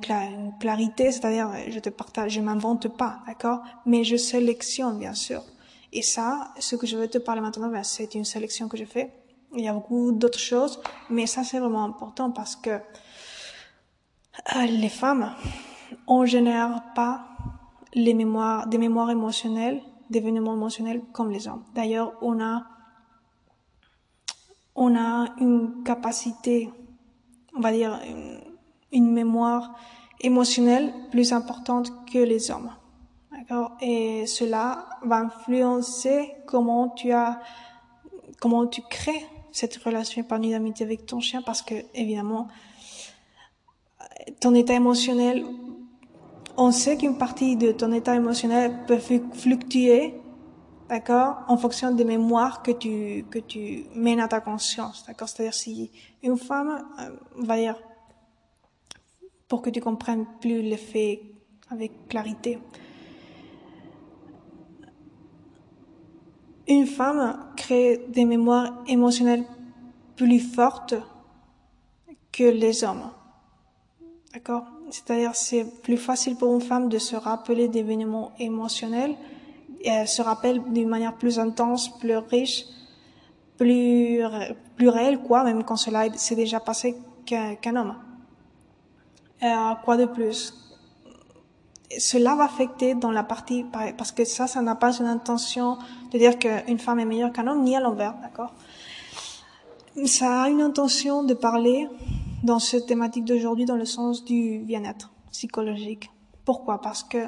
clarité, 0.60 1.12
c'est-à-dire 1.12 1.50
je 1.68 1.78
te 1.78 1.88
partage, 1.88 2.32
je 2.32 2.40
m'invente 2.40 2.88
pas, 2.88 3.20
d'accord, 3.26 3.62
mais 3.86 4.04
je 4.04 4.16
sélectionne 4.16 4.98
bien 4.98 5.14
sûr. 5.14 5.42
Et 5.92 6.02
ça, 6.02 6.52
ce 6.58 6.76
que 6.76 6.86
je 6.86 6.96
veux 6.96 7.08
te 7.08 7.18
parler 7.18 7.40
maintenant, 7.40 7.68
ben, 7.68 7.82
c'est 7.82 8.14
une 8.14 8.24
sélection 8.24 8.68
que 8.68 8.76
je 8.76 8.84
fais 8.84 9.10
il 9.54 9.64
y 9.64 9.68
a 9.68 9.72
beaucoup 9.72 10.12
d'autres 10.12 10.38
choses, 10.38 10.80
mais 11.10 11.26
ça 11.26 11.44
c'est 11.44 11.58
vraiment 11.58 11.84
important 11.84 12.30
parce 12.30 12.56
que 12.56 12.70
euh, 12.70 14.66
les 14.68 14.88
femmes, 14.88 15.34
on 16.06 16.24
génère 16.24 16.82
pas 16.94 17.26
les 17.94 18.14
mémoires, 18.14 18.66
des 18.66 18.78
mémoires 18.78 19.10
émotionnelles, 19.10 19.80
des 20.10 20.18
événements 20.18 20.54
émotionnels 20.54 21.02
comme 21.12 21.30
les 21.30 21.48
hommes. 21.48 21.64
D'ailleurs, 21.74 22.12
on 22.20 22.40
a, 22.40 22.64
on 24.74 24.94
a 24.94 25.34
une 25.40 25.82
capacité, 25.84 26.70
on 27.56 27.60
va 27.60 27.72
dire, 27.72 27.98
une, 28.06 28.40
une 28.92 29.12
mémoire 29.12 29.74
émotionnelle 30.20 30.92
plus 31.10 31.32
importante 31.32 31.92
que 32.10 32.18
les 32.18 32.50
hommes. 32.50 32.70
D'accord? 33.32 33.76
Et 33.80 34.26
cela 34.26 34.86
va 35.02 35.18
influencer 35.18 36.32
comment 36.46 36.88
tu 36.90 37.12
as, 37.12 37.40
comment 38.40 38.66
tu 38.66 38.82
crées 38.82 39.26
cette 39.52 39.76
relation 39.76 40.20
épanouie 40.22 40.50
d'amitié 40.50 40.84
avec 40.84 41.06
ton 41.06 41.20
chien 41.20 41.42
parce 41.42 41.62
que, 41.62 41.74
évidemment, 41.94 42.48
ton 44.40 44.54
état 44.54 44.74
émotionnel, 44.74 45.44
on 46.56 46.70
sait 46.70 46.96
qu'une 46.96 47.18
partie 47.18 47.56
de 47.56 47.72
ton 47.72 47.92
état 47.92 48.14
émotionnel 48.14 48.84
peut 48.86 48.98
fluctuer, 48.98 50.14
d'accord, 50.88 51.38
en 51.48 51.56
fonction 51.56 51.90
des 51.92 52.04
mémoires 52.04 52.62
que 52.62 52.70
tu, 52.70 53.24
que 53.30 53.38
tu 53.38 53.84
mènes 53.94 54.20
à 54.20 54.28
ta 54.28 54.40
conscience, 54.40 55.04
d'accord? 55.06 55.28
C'est-à-dire 55.28 55.54
si 55.54 55.90
une 56.22 56.38
femme, 56.38 56.84
euh, 57.00 57.10
va 57.36 57.56
dire, 57.56 57.76
pour 59.48 59.62
que 59.62 59.70
tu 59.70 59.80
comprennes 59.80 60.26
plus 60.40 60.62
l'effet 60.62 61.22
avec 61.70 62.08
clarité, 62.08 62.58
Une 66.68 66.86
femme 66.86 67.38
crée 67.56 68.04
des 68.08 68.24
mémoires 68.24 68.82
émotionnelles 68.88 69.44
plus 70.16 70.40
fortes 70.40 70.94
que 72.32 72.42
les 72.42 72.82
hommes. 72.82 73.10
D'accord? 74.32 74.64
C'est-à-dire 74.90 75.34
c'est 75.34 75.64
plus 75.82 75.96
facile 75.96 76.36
pour 76.36 76.52
une 76.52 76.60
femme 76.60 76.88
de 76.88 76.98
se 76.98 77.14
rappeler 77.14 77.68
d'événements 77.68 78.32
émotionnels 78.40 79.14
et 79.80 80.06
se 80.06 80.22
rappelle 80.22 80.60
d'une 80.72 80.88
manière 80.88 81.14
plus 81.16 81.38
intense, 81.38 81.96
plus 81.98 82.16
riche, 82.16 82.64
plus 83.56 84.22
plus 84.76 84.88
réelle 84.88 85.20
quoi, 85.20 85.44
même 85.44 85.62
quand 85.62 85.76
cela 85.76 86.12
s'est 86.14 86.34
déjà 86.34 86.58
passé 86.58 86.96
qu'un 87.24 87.76
homme. 87.76 87.94
Euh, 89.42 89.74
quoi 89.84 89.96
de 89.96 90.06
plus? 90.06 90.54
Cela 91.98 92.34
va 92.34 92.44
affecter 92.44 92.94
dans 92.94 93.12
la 93.12 93.22
partie, 93.22 93.64
parce 93.96 94.10
que 94.10 94.24
ça, 94.24 94.46
ça 94.46 94.60
n'a 94.60 94.74
pas 94.74 94.98
une 94.98 95.06
intention 95.06 95.78
de 96.10 96.18
dire 96.18 96.38
qu'une 96.38 96.78
femme 96.78 96.98
est 96.98 97.04
meilleure 97.04 97.32
qu'un 97.32 97.46
homme, 97.46 97.62
ni 97.62 97.76
à 97.76 97.80
l'envers, 97.80 98.14
d'accord? 98.20 98.52
Ça 100.04 100.42
a 100.42 100.48
une 100.48 100.60
intention 100.60 101.22
de 101.22 101.32
parler 101.32 101.88
dans 102.42 102.58
cette 102.58 102.86
thématique 102.86 103.24
d'aujourd'hui 103.24 103.64
dans 103.64 103.76
le 103.76 103.84
sens 103.84 104.24
du 104.24 104.58
bien-être 104.58 105.10
psychologique. 105.32 106.10
Pourquoi? 106.44 106.80
Parce 106.80 107.02
que 107.02 107.18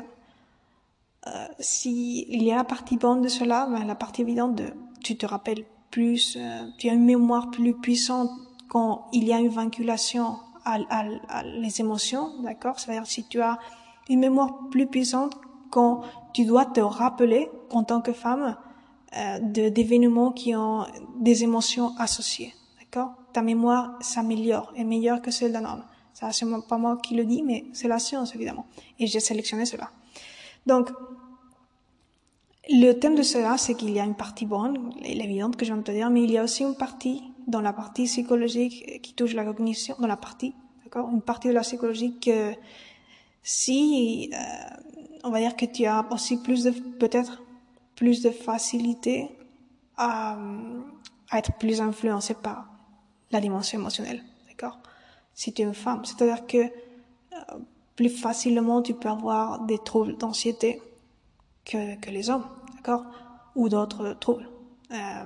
euh, 1.26 1.46
s'il 1.58 2.42
y 2.42 2.52
a 2.52 2.56
la 2.56 2.64
partie 2.64 2.96
bonne 2.96 3.22
de 3.22 3.28
cela, 3.28 3.66
ben, 3.70 3.84
la 3.86 3.94
partie 3.94 4.22
évidente 4.22 4.54
de 4.54 4.72
tu 5.02 5.16
te 5.16 5.26
rappelles 5.26 5.64
plus, 5.90 6.36
euh, 6.36 6.68
tu 6.78 6.88
as 6.88 6.92
une 6.92 7.04
mémoire 7.04 7.50
plus 7.50 7.74
puissante 7.74 8.30
quand 8.68 9.06
il 9.12 9.24
y 9.24 9.32
a 9.32 9.38
une 9.38 9.48
vinculation 9.48 10.36
à, 10.68 11.42
les 11.42 11.80
émotions, 11.80 12.40
d'accord? 12.42 12.78
C'est-à-dire 12.78 13.06
si 13.06 13.24
tu 13.24 13.40
as 13.40 13.58
une 14.08 14.20
mémoire 14.20 14.68
plus 14.70 14.86
puissante 14.86 15.34
quand 15.70 16.02
tu 16.32 16.44
dois 16.44 16.66
te 16.66 16.80
rappeler 16.80 17.50
en 17.70 17.84
tant 17.84 18.00
que 18.00 18.12
femme 18.12 18.56
euh, 19.16 19.38
d'événements 19.40 20.32
qui 20.32 20.54
ont 20.54 20.86
des 21.18 21.44
émotions 21.44 21.92
associées. 21.98 22.54
D'accord? 22.80 23.14
Ta 23.32 23.42
mémoire 23.42 23.96
s'améliore, 24.00 24.72
est 24.76 24.84
meilleure 24.84 25.22
que 25.22 25.30
celle 25.30 25.52
d'un 25.52 25.64
homme. 25.64 25.84
Ça, 26.12 26.32
c'est 26.32 26.46
pas 26.68 26.78
moi 26.78 26.96
qui 27.02 27.14
le 27.14 27.24
dis, 27.24 27.42
mais 27.42 27.66
c'est 27.72 27.88
la 27.88 27.98
science, 27.98 28.34
évidemment. 28.34 28.66
Et 28.98 29.06
j'ai 29.06 29.20
sélectionné 29.20 29.66
cela. 29.66 29.90
Donc, 30.66 30.90
le 32.68 32.92
thème 32.92 33.14
de 33.14 33.22
cela, 33.22 33.56
c'est 33.56 33.74
qu'il 33.74 33.90
y 33.90 34.00
a 34.00 34.04
une 34.04 34.16
partie 34.16 34.44
bonne, 34.44 34.92
l'évidente 35.00 35.56
que 35.56 35.64
je 35.64 35.72
viens 35.72 35.78
de 35.78 35.84
te 35.84 35.92
dire, 35.92 36.10
mais 36.10 36.22
il 36.22 36.30
y 36.30 36.38
a 36.38 36.44
aussi 36.44 36.64
une 36.64 36.74
partie, 36.74 37.22
dans 37.48 37.62
la 37.62 37.72
partie 37.72 38.04
psychologique 38.04 39.00
qui 39.02 39.14
touche 39.14 39.34
la 39.34 39.44
cognition, 39.44 39.96
dans 39.98 40.06
la 40.06 40.16
partie, 40.16 40.54
d'accord 40.84 41.08
Une 41.10 41.22
partie 41.22 41.48
de 41.48 41.54
la 41.54 41.62
psychologie 41.62 42.18
que, 42.20 42.52
si 43.42 44.30
euh, 44.32 44.38
on 45.24 45.30
va 45.30 45.40
dire 45.40 45.56
que 45.56 45.64
tu 45.64 45.86
as 45.86 46.06
aussi 46.12 46.36
plus 46.42 46.62
de 46.64 46.70
peut-être 46.70 47.42
plus 47.96 48.22
de 48.22 48.30
facilité 48.30 49.28
à, 49.96 50.38
être 51.32 51.52
plus 51.54 51.80
influencé 51.80 52.34
par 52.34 52.68
la 53.32 53.40
dimension 53.40 53.78
émotionnelle, 53.78 54.22
d'accord. 54.48 54.78
Si 55.34 55.52
tu 55.52 55.62
es 55.62 55.64
une 55.64 55.74
femme, 55.74 56.04
c'est-à-dire 56.04 56.46
que 56.46 56.58
euh, 56.58 57.58
plus 57.96 58.08
facilement 58.08 58.82
tu 58.82 58.94
peux 58.94 59.08
avoir 59.08 59.64
des 59.64 59.78
troubles 59.78 60.16
d'anxiété 60.16 60.80
que, 61.64 61.98
que 61.98 62.10
les 62.10 62.30
hommes, 62.30 62.46
d'accord 62.76 63.04
Ou 63.56 63.68
d'autres 63.68 64.14
troubles, 64.20 64.48
euh, 64.92 65.24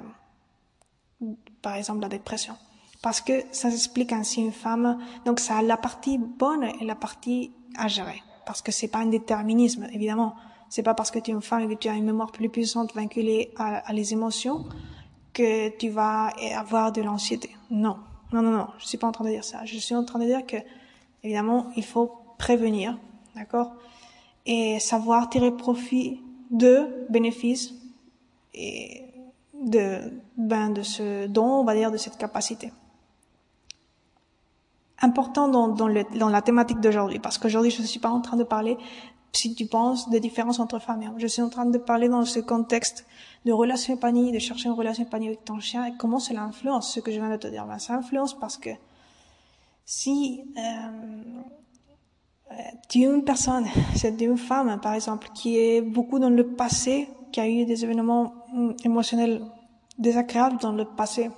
par 1.62 1.76
exemple 1.76 2.00
la 2.00 2.08
dépression. 2.08 2.54
Parce 3.02 3.20
que 3.20 3.32
ça 3.50 3.70
s'explique 3.70 4.12
ainsi 4.12 4.40
une 4.40 4.52
femme, 4.52 4.98
donc 5.24 5.40
ça 5.40 5.56
a 5.56 5.62
la 5.62 5.76
partie 5.76 6.18
bonne 6.18 6.64
et 6.80 6.84
la 6.84 6.94
partie 6.94 7.52
à 7.76 7.88
gérer. 7.88 8.22
Parce 8.46 8.62
que 8.62 8.70
c'est 8.70 8.88
pas 8.88 8.98
un 8.98 9.06
déterminisme, 9.06 9.88
évidemment. 9.92 10.34
C'est 10.68 10.82
pas 10.82 10.94
parce 10.94 11.10
que 11.10 11.18
tu 11.18 11.30
es 11.30 11.34
une 11.34 11.42
femme 11.42 11.62
et 11.62 11.74
que 11.74 11.80
tu 11.80 11.88
as 11.88 11.94
une 11.94 12.04
mémoire 12.04 12.30
plus 12.30 12.48
puissante 12.48 12.94
vinculée 12.94 13.52
à, 13.56 13.78
à 13.78 13.92
les 13.92 14.12
émotions 14.12 14.66
que 15.32 15.68
tu 15.76 15.88
vas 15.88 16.32
avoir 16.56 16.92
de 16.92 17.02
l'anxiété. 17.02 17.50
Non. 17.70 17.98
Non, 18.32 18.42
non, 18.42 18.52
non. 18.52 18.68
Je 18.78 18.86
suis 18.86 18.98
pas 18.98 19.06
en 19.06 19.12
train 19.12 19.24
de 19.24 19.30
dire 19.30 19.44
ça. 19.44 19.64
Je 19.64 19.76
suis 19.78 19.94
en 19.94 20.04
train 20.04 20.18
de 20.18 20.24
dire 20.24 20.46
que, 20.46 20.56
évidemment, 21.22 21.66
il 21.76 21.84
faut 21.84 22.12
prévenir. 22.38 22.98
D'accord? 23.34 23.74
Et 24.46 24.78
savoir 24.78 25.28
tirer 25.28 25.52
profit 25.52 26.22
de 26.50 27.06
bénéfices 27.08 27.74
et 28.54 29.11
de, 29.62 30.12
ben, 30.36 30.70
de 30.70 30.82
ce 30.82 31.26
don, 31.26 31.60
on 31.60 31.64
va 31.64 31.74
dire, 31.74 31.90
de 31.90 31.96
cette 31.96 32.16
capacité 32.16 32.72
important 35.02 35.48
dans, 35.48 35.68
dans, 35.68 35.88
le, 35.88 36.04
dans 36.16 36.28
la 36.28 36.42
thématique 36.42 36.80
d'aujourd'hui, 36.80 37.18
parce 37.18 37.36
qu'aujourd'hui, 37.36 37.70
je 37.70 37.82
ne 37.82 37.86
suis 37.86 37.98
pas 38.00 38.08
en 38.08 38.20
train 38.20 38.36
de 38.36 38.44
parler 38.44 38.78
si 39.32 39.54
tu 39.54 39.66
penses 39.66 40.08
des 40.10 40.20
différences 40.20 40.60
entre 40.60 40.78
femmes 40.78 41.02
et 41.02 41.08
hommes. 41.08 41.18
Je 41.18 41.26
suis 41.26 41.42
en 41.42 41.48
train 41.48 41.66
de 41.66 41.78
parler 41.78 42.08
dans 42.08 42.24
ce 42.24 42.38
contexte 42.38 43.06
de 43.44 43.52
relation 43.52 43.94
épanouie, 43.94 44.30
de 44.30 44.38
chercher 44.38 44.68
une 44.68 44.74
relation 44.74 45.04
épanouie 45.04 45.28
avec 45.28 45.44
ton 45.44 45.58
chien 45.58 45.86
et 45.86 45.92
comment 45.98 46.18
cela 46.18 46.42
influence 46.42 46.92
ce 46.92 47.00
que 47.00 47.10
je 47.10 47.18
viens 47.18 47.30
de 47.30 47.36
te 47.36 47.48
dire. 47.48 47.66
Ben, 47.66 47.78
ça 47.78 47.94
influence 47.94 48.38
parce 48.38 48.58
que 48.58 48.70
si 49.84 50.44
euh, 50.56 51.32
tu 52.88 53.02
es 53.02 53.06
une 53.06 53.24
personne, 53.24 53.66
c'est 53.96 54.20
une 54.20 54.38
femme 54.38 54.78
par 54.80 54.94
exemple, 54.94 55.28
qui 55.34 55.58
est 55.58 55.80
beaucoup 55.80 56.18
dans 56.18 56.30
le 56.30 56.46
passé, 56.46 57.08
qui 57.32 57.40
a 57.40 57.48
eu 57.48 57.64
des 57.64 57.84
événements 57.84 58.34
émotionnels 58.84 59.42
désagréables 59.98 60.58
dans 60.58 60.72
le 60.72 60.84
passé, 60.84 61.30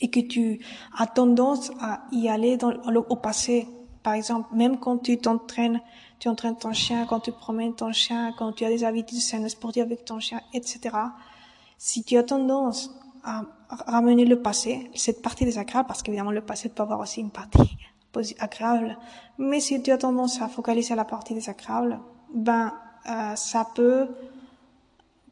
et 0.00 0.10
que 0.10 0.20
tu 0.20 0.60
as 0.96 1.06
tendance 1.06 1.70
à 1.80 2.02
y 2.12 2.28
aller 2.28 2.56
au 2.62 3.16
passé. 3.16 3.66
Par 4.02 4.14
exemple, 4.14 4.54
même 4.54 4.78
quand 4.78 4.98
tu 4.98 5.18
t'entraînes, 5.18 5.80
tu 6.18 6.28
entraînes 6.28 6.56
ton 6.56 6.72
chien, 6.72 7.06
quand 7.06 7.20
tu 7.20 7.32
promènes 7.32 7.74
ton 7.74 7.92
chien, 7.92 8.32
quand 8.38 8.52
tu 8.52 8.64
as 8.64 8.68
des 8.68 8.84
habitudes 8.84 9.18
saines 9.18 9.48
sportives 9.48 9.82
avec 9.82 10.04
ton 10.04 10.20
chien, 10.20 10.40
etc. 10.54 10.96
Si 11.78 12.04
tu 12.04 12.16
as 12.16 12.22
tendance 12.22 12.94
à 13.24 13.42
ramener 13.68 14.24
le 14.24 14.40
passé, 14.40 14.90
cette 14.94 15.20
partie 15.20 15.44
désagréable, 15.44 15.88
parce 15.88 16.02
qu'évidemment 16.02 16.30
le 16.30 16.40
passé 16.40 16.68
peut 16.68 16.82
avoir 16.82 17.00
aussi 17.00 17.20
une 17.20 17.30
partie 17.30 17.76
agréable, 18.38 18.96
mais 19.36 19.60
si 19.60 19.82
tu 19.82 19.90
as 19.90 19.98
tendance 19.98 20.40
à 20.40 20.48
focaliser 20.48 20.94
la 20.94 21.04
partie 21.04 21.34
désagréable, 21.34 22.00
ben 22.32 22.72
euh, 23.08 23.34
ça 23.36 23.66
peut 23.74 24.08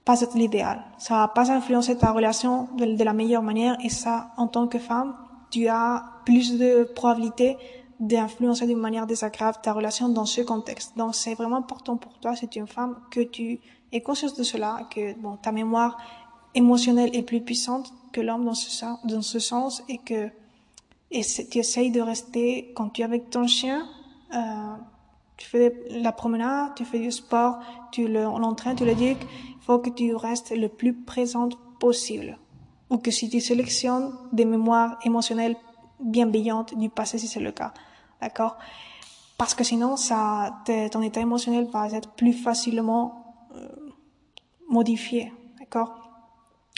pas 0.06 0.20
être 0.20 0.34
l'idéal. 0.34 0.84
Ça 0.98 1.16
va 1.16 1.28
pas 1.28 1.50
influencer 1.50 1.98
ta 1.98 2.12
relation 2.12 2.68
de, 2.78 3.04
la 3.04 3.12
meilleure 3.12 3.42
manière 3.42 3.76
et 3.84 3.90
ça, 3.90 4.30
en 4.36 4.46
tant 4.46 4.68
que 4.68 4.78
femme, 4.78 5.16
tu 5.50 5.66
as 5.66 6.04
plus 6.24 6.56
de 6.56 6.84
probabilité 6.94 7.58
d'influencer 7.98 8.66
d'une 8.66 8.78
manière 8.78 9.06
désagréable 9.06 9.58
ta 9.62 9.72
relation 9.72 10.08
dans 10.08 10.24
ce 10.24 10.42
contexte. 10.42 10.96
Donc 10.96 11.16
c'est 11.16 11.34
vraiment 11.34 11.56
important 11.56 11.96
pour 11.96 12.12
toi, 12.20 12.36
si 12.36 12.46
tu 12.46 12.58
es 12.58 12.60
une 12.60 12.68
femme, 12.68 12.96
que 13.10 13.20
tu 13.20 13.58
aies 13.90 14.00
conscience 14.00 14.34
de 14.34 14.44
cela, 14.44 14.86
que 14.94 15.18
bon, 15.18 15.36
ta 15.36 15.50
mémoire 15.50 15.98
émotionnelle 16.54 17.10
est 17.12 17.22
plus 17.22 17.40
puissante 17.40 17.92
que 18.12 18.20
l'homme 18.20 18.44
dans 18.44 18.54
ce, 18.54 18.84
dans 19.04 19.22
ce 19.22 19.38
sens 19.40 19.82
et 19.88 19.98
que 19.98 20.30
et 21.10 21.22
tu 21.22 21.58
essayes 21.58 21.90
de 21.90 22.00
rester, 22.00 22.72
quand 22.74 22.90
tu 22.90 23.02
es 23.02 23.04
avec 23.04 23.30
ton 23.30 23.46
chien, 23.46 23.86
euh, 24.34 24.76
tu 25.36 25.46
fais 25.46 25.74
la 25.90 26.12
promenade, 26.12 26.72
tu 26.74 26.84
fais 26.84 26.98
du 26.98 27.12
sport, 27.12 27.58
tu 27.92 28.08
l'entraînes, 28.08 28.76
tu 28.76 28.84
le 28.84 28.94
dis, 28.94 29.16
il 29.16 29.55
faut 29.66 29.80
que 29.80 29.90
tu 29.90 30.14
restes 30.14 30.52
le 30.56 30.68
plus 30.68 30.94
présente 30.94 31.58
possible. 31.80 32.38
Ou 32.88 32.98
que 32.98 33.10
si 33.10 33.28
tu 33.28 33.40
sélectionnes 33.40 34.12
des 34.32 34.44
mémoires 34.44 34.98
émotionnelles 35.04 35.56
bienveillantes 35.98 36.78
du 36.78 36.88
passé, 36.88 37.18
si 37.18 37.26
c'est 37.26 37.40
le 37.40 37.50
cas. 37.50 37.74
D'accord? 38.20 38.56
Parce 39.38 39.54
que 39.54 39.64
sinon, 39.64 39.96
ça, 39.96 40.62
ton 40.92 41.02
état 41.02 41.20
émotionnel 41.20 41.68
va 41.72 41.88
être 41.88 42.10
plus 42.12 42.32
facilement 42.32 43.34
euh, 43.56 43.68
modifié. 44.68 45.32
D'accord? 45.58 45.98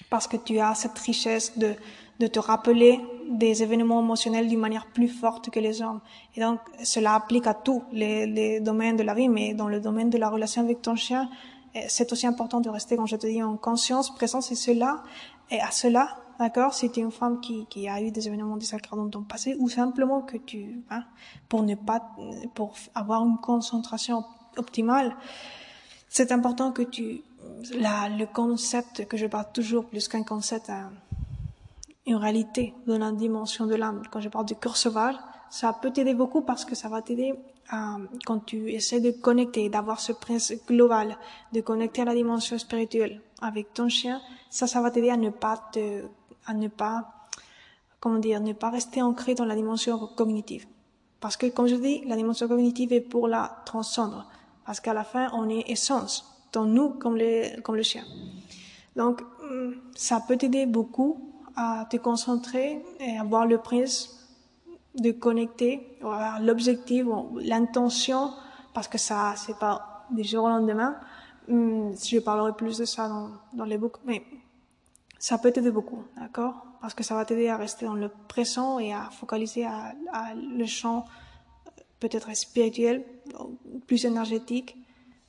Parce 0.08 0.26
que 0.26 0.38
tu 0.38 0.58
as 0.58 0.74
cette 0.74 0.98
richesse 0.98 1.58
de, 1.58 1.74
de 2.18 2.26
te 2.26 2.38
rappeler 2.38 3.00
des 3.28 3.62
événements 3.62 4.00
émotionnels 4.00 4.48
d'une 4.48 4.60
manière 4.60 4.86
plus 4.86 5.08
forte 5.08 5.50
que 5.50 5.60
les 5.60 5.82
hommes. 5.82 6.00
Et 6.34 6.40
donc, 6.40 6.58
cela 6.82 7.14
applique 7.14 7.46
à 7.46 7.52
tous 7.52 7.82
les, 7.92 8.26
les 8.26 8.60
domaines 8.60 8.96
de 8.96 9.02
la 9.02 9.12
vie, 9.12 9.28
mais 9.28 9.52
dans 9.52 9.68
le 9.68 9.78
domaine 9.78 10.08
de 10.08 10.16
la 10.16 10.30
relation 10.30 10.62
avec 10.62 10.80
ton 10.80 10.96
chien, 10.96 11.28
c'est 11.88 12.12
aussi 12.12 12.26
important 12.26 12.60
de 12.60 12.68
rester, 12.68 12.96
comme 12.96 13.06
je 13.06 13.16
te 13.16 13.26
dis, 13.26 13.42
en 13.42 13.56
conscience, 13.56 14.14
présence 14.14 14.50
et 14.52 14.54
cela, 14.54 15.02
et 15.50 15.60
à 15.60 15.70
cela, 15.70 16.16
d'accord, 16.38 16.74
si 16.74 16.90
tu 16.90 17.00
es 17.00 17.02
une 17.02 17.10
femme 17.10 17.40
qui, 17.40 17.66
qui 17.66 17.88
a 17.88 18.00
eu 18.00 18.10
des 18.10 18.26
événements 18.26 18.56
désagréables 18.56 19.02
dans 19.04 19.20
ton 19.20 19.22
passé, 19.22 19.56
ou 19.58 19.68
simplement 19.68 20.22
que 20.22 20.36
tu, 20.36 20.82
hein, 20.90 21.04
pour 21.48 21.62
ne 21.62 21.74
pas, 21.74 22.02
pour 22.54 22.74
avoir 22.94 23.24
une 23.24 23.38
concentration 23.38 24.24
optimale, 24.56 25.16
c'est 26.08 26.32
important 26.32 26.72
que 26.72 26.82
tu, 26.82 27.22
la, 27.74 28.08
le 28.08 28.26
concept 28.26 29.06
que 29.06 29.16
je 29.16 29.26
parle 29.26 29.46
toujours 29.52 29.84
plus 29.84 30.08
qu'un 30.08 30.22
concept, 30.22 30.70
hein, 30.70 30.90
une 32.06 32.16
réalité 32.16 32.74
de 32.86 32.94
la 32.94 33.12
dimension 33.12 33.66
de 33.66 33.74
l'âme. 33.74 34.02
Quand 34.10 34.20
je 34.20 34.30
parle 34.30 34.46
du 34.46 34.54
cœur 34.54 34.76
sauvage, 34.76 35.16
ça 35.50 35.72
peut 35.72 35.90
t'aider 35.90 36.14
beaucoup 36.14 36.40
parce 36.40 36.64
que 36.64 36.74
ça 36.74 36.88
va 36.88 37.02
t'aider 37.02 37.34
quand 37.70 38.40
tu 38.46 38.70
essaies 38.72 39.00
de 39.00 39.10
connecter, 39.10 39.68
d'avoir 39.68 40.00
ce 40.00 40.12
principe 40.12 40.66
global, 40.66 41.16
de 41.52 41.60
connecter 41.60 42.02
à 42.02 42.04
la 42.06 42.14
dimension 42.14 42.58
spirituelle 42.58 43.20
avec 43.40 43.74
ton 43.74 43.88
chien, 43.88 44.20
ça, 44.50 44.66
ça 44.66 44.80
va 44.80 44.90
t'aider 44.90 45.10
à 45.10 45.16
ne 45.16 45.30
pas 45.30 45.62
te, 45.72 46.04
à 46.46 46.54
ne 46.54 46.68
pas, 46.68 47.28
comment 48.00 48.18
dire, 48.18 48.40
ne 48.40 48.52
pas 48.52 48.70
rester 48.70 49.02
ancré 49.02 49.34
dans 49.34 49.44
la 49.44 49.54
dimension 49.54 49.98
cognitive. 50.16 50.66
Parce 51.20 51.36
que, 51.36 51.46
comme 51.46 51.66
je 51.66 51.74
dis, 51.74 52.02
la 52.06 52.16
dimension 52.16 52.48
cognitive 52.48 52.92
est 52.92 53.00
pour 53.00 53.28
la 53.28 53.62
transcendre. 53.66 54.26
Parce 54.64 54.80
qu'à 54.80 54.94
la 54.94 55.04
fin, 55.04 55.30
on 55.34 55.48
est 55.48 55.68
essence, 55.70 56.24
dans 56.52 56.64
nous 56.64 56.90
comme, 56.90 57.16
les, 57.16 57.56
comme 57.62 57.76
le 57.76 57.82
chien. 57.82 58.04
Donc, 58.96 59.22
hum, 59.42 59.76
ça 59.94 60.22
peut 60.26 60.36
t'aider 60.36 60.66
beaucoup 60.66 61.34
à 61.56 61.86
te 61.90 61.96
concentrer 61.96 62.82
et 63.00 63.18
avoir 63.18 63.46
le 63.46 63.58
prise 63.58 64.17
de 64.94 65.12
connecter, 65.12 65.98
l'objectif, 66.40 67.06
l'intention, 67.40 68.32
parce 68.74 68.88
que 68.88 68.98
ça, 68.98 69.34
c'est 69.36 69.58
pas 69.58 70.06
du 70.10 70.24
jour 70.24 70.44
au 70.44 70.48
lendemain. 70.48 70.96
Hum, 71.48 71.94
je 71.96 72.18
parlerai 72.18 72.52
plus 72.52 72.78
de 72.78 72.84
ça 72.84 73.08
dans, 73.08 73.30
dans 73.54 73.64
les 73.64 73.78
books, 73.78 73.96
mais 74.04 74.22
ça 75.18 75.38
peut 75.38 75.50
t'aider 75.50 75.70
beaucoup, 75.70 76.04
d'accord? 76.16 76.66
Parce 76.80 76.94
que 76.94 77.02
ça 77.02 77.14
va 77.14 77.24
t'aider 77.24 77.48
à 77.48 77.56
rester 77.56 77.86
dans 77.86 77.94
le 77.94 78.10
présent 78.28 78.78
et 78.78 78.92
à 78.92 79.08
focaliser 79.10 79.64
à, 79.64 79.94
à 80.12 80.34
le 80.34 80.66
champ 80.66 81.04
peut-être 82.00 82.34
spirituel, 82.36 83.04
plus 83.86 84.04
énergétique, 84.04 84.76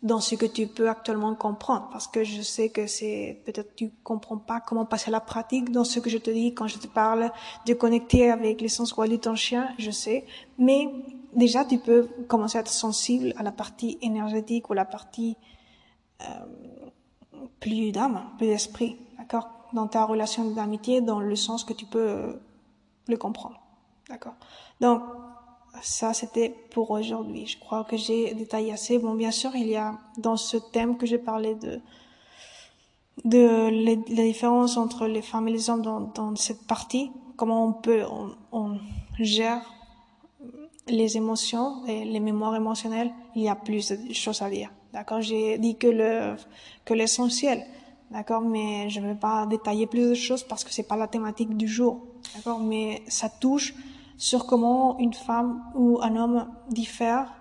dans 0.02 0.22
ce 0.22 0.36
que 0.36 0.46
tu 0.46 0.68
peux 0.68 0.90
actuellement 0.90 1.36
comprendre 1.36 1.90
parce 1.92 2.08
que 2.08 2.24
je 2.24 2.42
sais 2.42 2.70
que 2.70 2.88
c'est 2.88 3.42
peut-être 3.46 3.76
tu 3.76 3.92
comprends 4.04 4.38
pas 4.38 4.62
comment 4.62 4.86
passer 4.86 5.10
à 5.10 5.12
la 5.12 5.20
pratique 5.20 5.72
dans 5.72 5.84
ce 5.84 6.00
que 6.00 6.10
je 6.10 6.18
te 6.18 6.30
dis 6.30 6.54
quand 6.54 6.68
je 6.68 6.78
te 6.78 6.88
parle 6.88 7.32
de 7.66 7.74
connecter 7.74 8.32
avec 8.32 8.62
l'essence 8.62 8.94
royale 8.94 9.18
de 9.18 9.22
ton 9.22 9.36
chien 9.36 9.70
je 9.78 9.92
sais. 9.92 10.26
Mais 10.58 10.90
déjà 11.34 11.66
tu 11.66 11.80
peux 11.80 12.08
commencer 12.28 12.58
à 12.58 12.62
être 12.62 12.72
sensible 12.72 13.34
à 13.36 13.44
la 13.44 13.52
partie 13.52 13.98
énergétique 14.02 14.70
ou 14.70 14.74
la 14.74 14.86
partie 14.86 15.36
euh, 16.22 16.26
plus 17.60 17.92
d'âme 17.92 18.24
plus 18.38 18.48
d'esprit 18.48 18.96
d'accord? 19.18 19.50
Dans 19.74 19.88
ta 19.88 20.06
relation 20.06 20.50
d'amitié 20.50 21.02
dans 21.02 21.20
le 21.20 21.36
sens 21.36 21.66
que 21.66 21.74
tu 21.74 21.86
peux 21.86 22.40
le 23.08 23.18
comprendre 23.18 23.60
d'accord? 24.08 24.36
Donc 24.80 25.02
ça 25.82 26.14
c'était 26.14 26.50
pour 26.72 26.92
aujourd'hui. 26.92 27.48
Je 27.48 27.58
crois 27.60 27.84
que 27.84 27.98
j'ai 27.98 28.34
détaillé 28.34 28.74
assez. 28.74 29.00
Bon, 29.00 29.14
bien 29.14 29.32
sûr, 29.32 29.52
il 29.56 29.68
y 29.68 29.76
a 29.76 29.98
dans 30.18 30.38
ce 30.38 30.58
thème 30.58 30.98
que 30.98 31.06
j'ai 31.06 31.18
parlé 31.18 31.56
de 31.56 31.80
de 33.26 33.68
les, 33.70 33.96
différences 33.96 34.78
entre 34.78 35.06
les 35.08 35.22
femmes 35.22 35.48
et 35.48 35.52
les 35.52 35.70
hommes 35.70 35.82
dans, 35.82 36.00
dans 36.00 36.36
cette 36.36 36.66
partie, 36.66 37.12
comment 37.36 37.66
on 37.66 37.74
peut 37.74 38.04
on, 38.10 38.32
on, 38.52 38.78
gère 39.20 39.62
les 40.88 41.18
émotions 41.18 41.86
et 41.86 42.06
les 42.06 42.20
mémoires 42.22 42.56
émotionnelles. 42.56 43.12
Il 43.36 43.44
y 43.44 43.50
a 43.50 43.56
plus 43.56 43.92
de 43.92 44.14
choses 44.14 44.42
à 44.42 44.50
dire. 44.50 44.72
D'accord, 44.94 45.22
j'ai 45.22 45.58
dit 45.58 45.76
que 45.76 45.88
le 45.88 46.36
que 46.86 46.94
l'essentiel. 46.94 47.66
D'accord, 48.10 48.42
mais 48.42 48.90
je 48.90 49.00
ne 49.02 49.10
vais 49.10 49.20
pas 49.20 49.46
détailler 49.46 49.86
plus 49.86 50.10
de 50.10 50.14
choses 50.16 50.44
parce 50.44 50.64
que 50.64 50.72
c'est 50.72 50.88
pas 50.88 50.96
la 50.96 51.08
thématique 51.08 51.56
du 51.56 51.68
jour. 51.68 52.02
D'accord, 52.36 52.60
mais 52.60 53.04
ça 53.08 53.30
touche 53.30 53.76
sur 54.20 54.46
comment 54.46 55.00
une 55.00 55.14
femme 55.14 55.64
ou 55.76 56.00
un 56.02 56.16
homme 56.18 56.48
diffèrent 56.70 57.34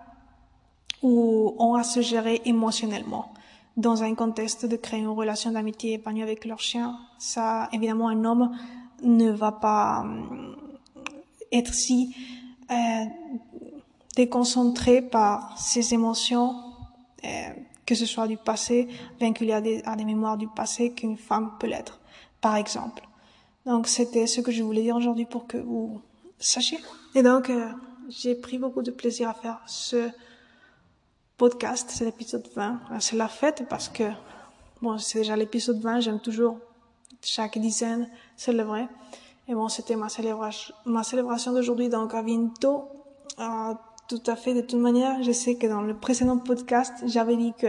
ou 1.02 1.54
ont 1.58 1.74
à 1.74 1.82
se 1.82 2.00
gérer 2.00 2.40
émotionnellement 2.44 3.32
dans 3.76 4.02
un 4.02 4.14
contexte 4.14 4.64
de 4.64 4.76
créer 4.76 5.00
une 5.00 5.08
relation 5.08 5.50
d'amitié 5.50 5.94
épanouie 5.94 6.22
avec 6.22 6.44
leur 6.44 6.60
chien. 6.60 6.98
Ça, 7.18 7.68
évidemment, 7.72 8.08
un 8.08 8.24
homme 8.24 8.56
ne 9.02 9.30
va 9.30 9.52
pas 9.52 10.04
euh, 10.04 10.54
être 11.52 11.74
si 11.74 12.14
euh, 12.70 13.04
déconcentré 14.16 15.02
par 15.02 15.58
ses 15.58 15.94
émotions, 15.94 16.54
euh, 17.24 17.28
que 17.86 17.94
ce 17.94 18.06
soit 18.06 18.28
du 18.28 18.36
passé, 18.36 18.88
vinculé 19.20 19.52
à 19.52 19.60
des, 19.60 19.82
à 19.84 19.96
des 19.96 20.04
mémoires 20.04 20.36
du 20.36 20.48
passé, 20.48 20.92
qu'une 20.92 21.16
femme 21.16 21.52
peut 21.58 21.68
l'être, 21.68 22.00
par 22.40 22.56
exemple. 22.56 23.02
Donc, 23.66 23.88
c'était 23.88 24.26
ce 24.26 24.40
que 24.40 24.52
je 24.52 24.62
voulais 24.62 24.82
dire 24.82 24.96
aujourd'hui 24.96 25.26
pour 25.26 25.46
que 25.46 25.58
vous 25.58 26.00
sachez. 26.38 26.78
Et 27.14 27.22
donc, 27.22 27.50
euh, 27.50 27.68
j'ai 28.08 28.34
pris 28.34 28.58
beaucoup 28.58 28.82
de 28.82 28.90
plaisir 28.90 29.28
à 29.28 29.34
faire 29.34 29.60
ce 29.66 30.08
podcast, 31.36 31.90
c'est 31.92 32.04
l'épisode 32.04 32.46
20. 32.54 32.80
C'est 33.00 33.16
la 33.16 33.28
fête 33.28 33.64
parce 33.68 33.88
que, 33.88 34.04
bon, 34.82 34.98
c'est 34.98 35.20
déjà 35.20 35.36
l'épisode 35.36 35.80
20, 35.80 36.00
j'aime 36.00 36.20
toujours 36.20 36.58
chaque 37.22 37.58
dizaine 37.58 38.08
célébrer. 38.36 38.86
Et 39.46 39.54
bon, 39.54 39.68
c'était 39.68 39.96
ma 39.96 40.08
célébration, 40.08 41.52
d'aujourd'hui, 41.52 41.88
donc 41.88 42.14
à 42.14 42.22
bientôt. 42.22 42.88
Euh, 43.38 43.74
tout 44.08 44.22
à 44.26 44.36
fait, 44.36 44.54
de 44.54 44.62
toute 44.62 44.80
manière, 44.80 45.22
je 45.22 45.32
sais 45.32 45.56
que 45.56 45.66
dans 45.66 45.82
le 45.82 45.94
précédent 45.94 46.38
podcast, 46.38 46.94
j'avais 47.06 47.36
dit 47.36 47.52
que 47.58 47.68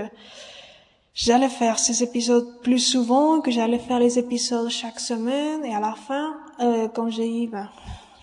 j'allais 1.13 1.49
faire 1.49 1.77
ces 1.79 2.01
épisodes 2.01 2.61
plus 2.61 2.79
souvent, 2.79 3.41
que 3.41 3.51
j'allais 3.51 3.79
faire 3.79 3.99
les 3.99 4.17
épisodes 4.17 4.69
chaque 4.69 4.99
semaine, 4.99 5.65
et 5.65 5.75
à 5.75 5.79
la 5.79 5.93
fin, 5.93 6.37
euh, 6.61 6.87
comme 6.87 7.11
j'ai 7.11 7.43
eu, 7.43 7.47
ben, 7.47 7.69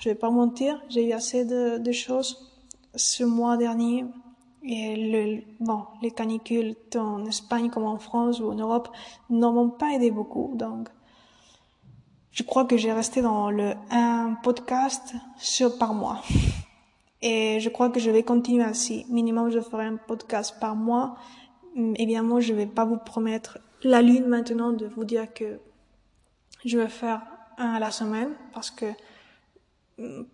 je 0.00 0.08
vais 0.08 0.14
pas 0.14 0.30
mentir, 0.30 0.82
j'ai 0.88 1.08
eu 1.08 1.12
assez 1.12 1.44
de, 1.44 1.92
choses 1.92 2.52
ce 2.94 3.24
mois 3.24 3.56
dernier 3.56 4.04
Et 4.62 5.44
bon, 5.60 5.84
les 6.02 6.10
canicules 6.10 6.76
en 6.94 7.24
Espagne 7.26 7.70
comme 7.70 7.84
en 7.84 7.98
France 7.98 8.40
ou 8.40 8.50
en 8.50 8.54
Europe 8.54 8.88
ne 9.30 9.46
m'ont 9.46 9.70
pas 9.70 9.92
aidé 9.92 10.10
beaucoup. 10.10 10.52
Donc, 10.54 10.88
je 12.32 12.42
crois 12.42 12.64
que 12.64 12.76
j'ai 12.76 12.92
resté 12.92 13.22
dans 13.22 13.50
le 13.50 13.74
un 13.90 14.36
podcast 14.42 15.14
sur 15.38 15.78
par 15.78 15.94
mois. 15.94 16.22
Et 17.22 17.60
je 17.60 17.68
crois 17.68 17.88
que 17.90 17.98
je 17.98 18.10
vais 18.10 18.22
continuer 18.22 18.62
ainsi. 18.62 19.06
Minimum, 19.08 19.50
je 19.50 19.60
ferai 19.60 19.86
un 19.86 19.96
podcast 19.96 20.56
par 20.60 20.76
mois. 20.76 21.16
Évidemment, 21.74 22.40
je 22.40 22.52
vais 22.52 22.66
pas 22.66 22.84
vous 22.84 22.98
promettre 22.98 23.58
la 23.82 24.02
lune 24.02 24.26
maintenant 24.26 24.72
de 24.72 24.86
vous 24.86 25.04
dire 25.04 25.32
que 25.32 25.60
je 26.64 26.78
vais 26.78 26.88
faire 26.88 27.22
un 27.58 27.74
à 27.74 27.78
la 27.78 27.90
semaine 27.90 28.30
parce 28.52 28.70
que 28.70 28.86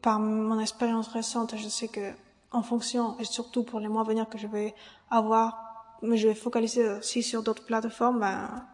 par 0.00 0.18
mon 0.18 0.58
expérience 0.58 1.08
récente, 1.08 1.54
je 1.56 1.68
sais 1.68 1.88
que 1.88 2.12
en 2.50 2.62
fonction 2.62 3.18
et 3.18 3.24
surtout 3.24 3.62
pour 3.62 3.80
les 3.80 3.88
mois 3.88 4.02
à 4.02 4.04
venir 4.04 4.28
que 4.28 4.38
je 4.38 4.46
vais 4.46 4.74
avoir, 5.10 5.96
mais 6.02 6.16
je 6.16 6.28
vais 6.28 6.34
focaliser 6.34 6.88
aussi 6.88 7.22
sur 7.22 7.42
d'autres 7.42 7.64
plateformes, 7.64 8.20
ben, 8.20 8.66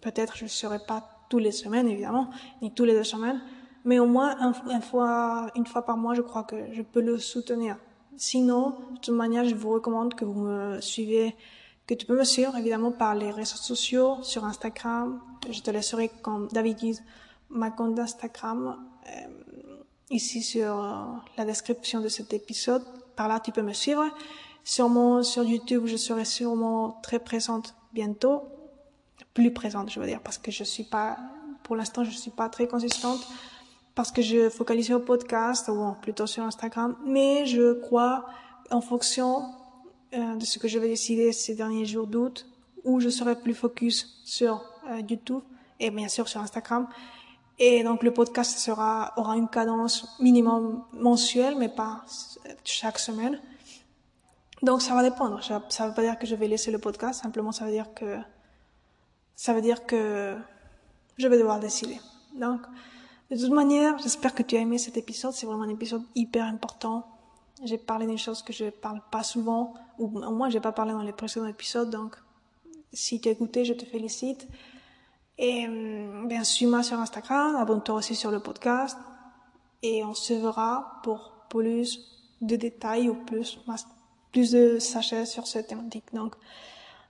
peut-être 0.00 0.36
je 0.36 0.46
serai 0.46 0.78
pas 0.78 1.08
tous 1.28 1.38
les 1.38 1.52
semaines 1.52 1.88
évidemment, 1.88 2.28
ni 2.60 2.72
tous 2.72 2.84
les 2.84 2.92
deux 2.92 3.04
semaines, 3.04 3.40
mais 3.84 3.98
au 3.98 4.06
moins 4.06 4.36
un, 4.40 4.80
fois, 4.80 5.50
une 5.54 5.66
fois 5.66 5.82
par 5.82 5.96
mois, 5.96 6.14
je 6.14 6.22
crois 6.22 6.42
que 6.42 6.72
je 6.72 6.82
peux 6.82 7.00
le 7.00 7.18
soutenir. 7.18 7.76
Sinon, 8.16 8.74
de 8.92 8.98
toute 8.98 9.14
manière, 9.14 9.44
je 9.44 9.54
vous 9.54 9.70
recommande 9.70 10.14
que 10.14 10.26
vous 10.26 10.40
me 10.42 10.80
suivez, 10.80 11.34
que 11.86 11.94
tu 11.94 12.04
peux 12.04 12.18
me 12.18 12.24
suivre 12.24 12.54
évidemment 12.56 12.92
par 12.92 13.14
les 13.14 13.30
réseaux 13.30 13.56
sociaux, 13.56 14.18
sur 14.22 14.44
Instagram. 14.44 15.20
Je 15.48 15.62
te 15.62 15.70
laisserai, 15.70 16.10
comme 16.20 16.48
d'habitude, 16.48 16.96
ma 17.48 17.70
compte 17.70 17.94
d'Instagram. 17.94 18.76
Euh, 19.06 19.10
ici 20.10 20.42
sur 20.42 20.82
euh, 20.82 21.04
la 21.36 21.44
description 21.44 22.00
de 22.00 22.08
cet 22.08 22.32
épisode. 22.32 22.84
Par 23.16 23.28
là, 23.28 23.40
tu 23.40 23.52
peux 23.52 23.62
me 23.62 23.72
suivre. 23.72 24.04
Sûrement 24.64 25.22
sur 25.22 25.44
YouTube, 25.44 25.86
je 25.86 25.96
serai 25.96 26.24
sûrement 26.24 26.98
très 27.02 27.18
présente 27.18 27.74
bientôt. 27.92 28.42
Plus 29.34 29.52
présente, 29.52 29.90
je 29.90 30.00
veux 30.00 30.06
dire, 30.06 30.20
parce 30.20 30.38
que 30.38 30.50
je 30.50 30.64
suis 30.64 30.84
pas, 30.84 31.16
pour 31.62 31.76
l'instant, 31.76 32.04
je 32.04 32.10
suis 32.10 32.30
pas 32.30 32.48
très 32.48 32.66
consistante 32.66 33.20
parce 33.94 34.12
que 34.12 34.22
je 34.22 34.48
focalise 34.48 34.86
sur 34.86 35.04
podcast 35.04 35.68
ou 35.68 35.94
plutôt 36.00 36.26
sur 36.26 36.42
Instagram. 36.42 36.96
Mais 37.06 37.46
je 37.46 37.74
crois, 37.80 38.26
en 38.70 38.80
fonction 38.80 39.44
euh, 40.14 40.36
de 40.36 40.44
ce 40.44 40.58
que 40.58 40.68
je 40.68 40.78
vais 40.78 40.88
décider 40.88 41.32
ces 41.32 41.54
derniers 41.54 41.84
jours 41.84 42.06
d'août, 42.06 42.46
où 42.84 43.00
je 43.00 43.08
serai 43.08 43.36
plus 43.36 43.54
focus 43.54 44.20
sur 44.24 44.62
euh, 44.88 45.00
YouTube 45.08 45.42
et 45.78 45.90
bien 45.90 46.08
sûr 46.08 46.28
sur 46.28 46.40
Instagram, 46.40 46.88
et 47.60 47.84
donc 47.84 48.02
le 48.02 48.10
podcast 48.10 48.58
sera, 48.58 49.12
aura 49.18 49.36
une 49.36 49.48
cadence 49.48 50.16
minimum 50.18 50.82
mensuelle, 50.94 51.56
mais 51.56 51.68
pas 51.68 52.02
chaque 52.64 52.98
semaine. 52.98 53.38
Donc 54.62 54.80
ça 54.80 54.94
va 54.94 55.02
dépendre. 55.02 55.44
Ça, 55.44 55.62
ça 55.68 55.86
veut 55.86 55.94
pas 55.94 56.02
dire 56.02 56.18
que 56.18 56.26
je 56.26 56.34
vais 56.34 56.48
laisser 56.48 56.70
le 56.70 56.78
podcast, 56.78 57.22
simplement 57.22 57.52
ça 57.52 57.66
veut 57.66 57.70
dire 57.70 57.92
que 57.94 58.16
ça 59.36 59.52
veut 59.52 59.60
dire 59.60 59.84
que 59.84 60.36
je 61.18 61.28
vais 61.28 61.38
devoir 61.38 61.60
décider. 61.60 62.00
Donc 62.34 62.62
de 63.30 63.36
toute 63.36 63.52
manière, 63.52 63.98
j'espère 63.98 64.34
que 64.34 64.42
tu 64.42 64.56
as 64.56 64.60
aimé 64.60 64.78
cet 64.78 64.96
épisode. 64.96 65.32
C'est 65.34 65.46
vraiment 65.46 65.64
un 65.64 65.68
épisode 65.68 66.02
hyper 66.14 66.46
important. 66.46 67.06
J'ai 67.62 67.76
parlé 67.76 68.06
des 68.06 68.16
choses 68.16 68.42
que 68.42 68.54
je 68.54 68.70
parle 68.70 69.02
pas 69.10 69.22
souvent, 69.22 69.74
ou 69.98 70.06
au 70.06 70.32
moins 70.32 70.48
j'ai 70.48 70.60
pas 70.60 70.72
parlé 70.72 70.92
dans 70.92 71.02
les 71.02 71.12
précédents 71.12 71.46
épisodes. 71.46 71.90
Donc 71.90 72.16
si 72.94 73.20
tu 73.20 73.28
as 73.28 73.32
écouté, 73.32 73.66
je 73.66 73.74
te 73.74 73.84
félicite. 73.84 74.48
Et 75.42 75.66
euh, 75.66 76.26
bien, 76.26 76.44
suis-moi 76.44 76.82
sur 76.82 76.98
Instagram, 76.98 77.56
abonne-toi 77.56 77.94
aussi 77.94 78.14
sur 78.14 78.30
le 78.30 78.40
podcast. 78.40 78.98
Et 79.82 80.04
on 80.04 80.12
se 80.12 80.34
verra 80.34 81.00
pour 81.02 81.32
plus 81.48 81.98
de 82.42 82.56
détails 82.56 83.08
ou 83.08 83.14
plus, 83.14 83.58
plus 84.32 84.50
de 84.52 84.78
sachets 84.78 85.24
sur 85.24 85.46
cette 85.46 85.68
thématique. 85.68 86.04
Donc, 86.12 86.34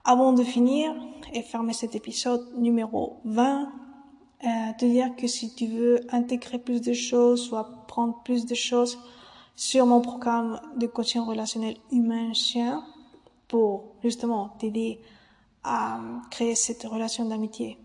avant 0.05 0.31
de 0.31 0.43
finir 0.43 0.95
et 1.33 1.41
fermer 1.41 1.73
cet 1.73 1.93
épisode 1.93 2.57
numéro 2.57 3.19
20, 3.25 3.63
euh, 3.63 4.47
te 4.79 4.85
dire 4.85 5.13
que 5.17 5.27
si 5.27 5.53
tu 5.53 5.67
veux 5.67 5.99
intégrer 6.09 6.57
plus 6.57 6.79
de 6.79 6.93
choses 6.93 7.51
ou 7.51 7.57
apprendre 7.57 8.23
plus 8.23 8.45
de 8.45 8.55
choses 8.55 8.97
sur 9.57 9.85
mon 9.85 9.99
programme 9.99 10.61
de 10.77 10.87
coaching 10.87 11.21
relationnel 11.21 11.75
humain-chien 11.91 12.81
pour 13.49 13.95
justement 14.01 14.55
t'aider 14.57 15.01
à 15.65 15.99
créer 16.31 16.55
cette 16.55 16.83
relation 16.83 17.25
d'amitié 17.25 17.77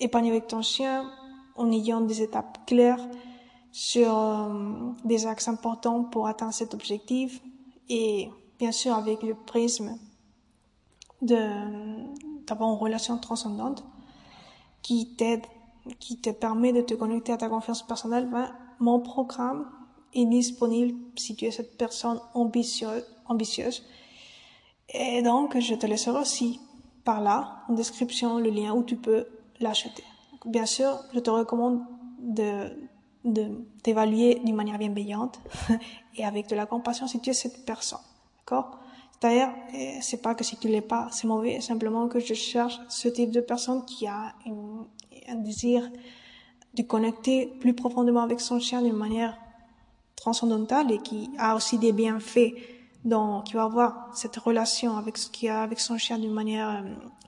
épargner 0.00 0.30
avec 0.30 0.46
ton 0.46 0.62
chien 0.62 1.10
en 1.56 1.70
ayant 1.72 2.00
des 2.00 2.22
étapes 2.22 2.66
claires 2.66 3.04
sur 3.72 4.16
euh, 4.16 4.92
des 5.04 5.26
axes 5.26 5.48
importants 5.48 6.04
pour 6.04 6.26
atteindre 6.26 6.54
cet 6.54 6.74
objectif 6.74 7.40
et 7.88 8.30
bien 8.58 8.72
sûr 8.72 8.94
avec 8.94 9.22
le 9.22 9.34
prisme 9.34 9.98
d'avoir 11.22 12.70
une 12.70 12.78
relation 12.78 13.18
transcendante 13.18 13.84
qui 14.82 15.14
t'aide, 15.16 15.44
qui 15.98 16.18
te 16.18 16.30
permet 16.30 16.72
de 16.72 16.82
te 16.82 16.94
connecter 16.94 17.32
à 17.32 17.36
ta 17.36 17.48
confiance 17.48 17.86
personnelle, 17.86 18.28
ben, 18.30 18.50
mon 18.80 19.00
programme 19.00 19.70
est 20.14 20.26
disponible 20.26 20.94
si 21.16 21.34
tu 21.34 21.46
es 21.46 21.50
cette 21.50 21.76
personne 21.76 22.20
ambitieuse. 22.34 23.84
Et 24.88 25.22
donc, 25.22 25.58
je 25.58 25.74
te 25.74 25.86
laisserai 25.86 26.20
aussi 26.20 26.60
par 27.04 27.20
là, 27.20 27.62
en 27.68 27.74
description, 27.74 28.38
le 28.38 28.50
lien 28.50 28.74
où 28.74 28.82
tu 28.82 28.96
peux 28.96 29.26
l'acheter. 29.60 30.04
Bien 30.44 30.66
sûr, 30.66 30.98
je 31.14 31.20
te 31.20 31.30
recommande 31.30 31.82
de 32.18 32.70
d'évaluer 33.82 34.40
d'une 34.44 34.54
manière 34.54 34.78
bienveillante 34.78 35.40
et 36.16 36.24
avec 36.24 36.48
de 36.48 36.54
la 36.54 36.64
compassion 36.64 37.08
si 37.08 37.20
tu 37.20 37.30
es 37.30 37.32
cette 37.32 37.66
personne. 37.66 37.98
D'accord? 38.38 38.78
D'ailleurs, 39.20 39.52
eh, 39.74 39.98
c'est 40.00 40.22
pas 40.22 40.36
que 40.36 40.44
si 40.44 40.56
tu 40.56 40.68
l'es 40.68 40.80
pas, 40.80 41.08
c'est 41.10 41.26
mauvais, 41.26 41.60
simplement 41.60 42.06
que 42.06 42.20
je 42.20 42.34
cherche 42.34 42.78
ce 42.88 43.08
type 43.08 43.32
de 43.32 43.40
personne 43.40 43.84
qui 43.84 44.06
a 44.06 44.34
un 45.28 45.34
désir 45.36 45.90
de 46.74 46.82
connecter 46.82 47.46
plus 47.46 47.74
profondément 47.74 48.22
avec 48.22 48.40
son 48.40 48.60
chien 48.60 48.82
d'une 48.82 48.96
manière 48.96 49.36
transcendantale 50.14 50.92
et 50.92 50.98
qui 50.98 51.30
a 51.38 51.56
aussi 51.56 51.78
des 51.78 51.92
bienfaits 51.92 52.52
donc 53.04 53.44
qui 53.44 53.54
va 53.54 53.64
avoir 53.64 54.08
cette 54.14 54.36
relation 54.36 54.96
avec 54.96 55.16
ce 55.16 55.30
qu'il 55.30 55.48
a 55.48 55.62
avec 55.62 55.80
son 55.80 55.96
chien 55.98 56.18
d'une 56.18 56.32
manière 56.32 56.68
euh, 56.68 56.82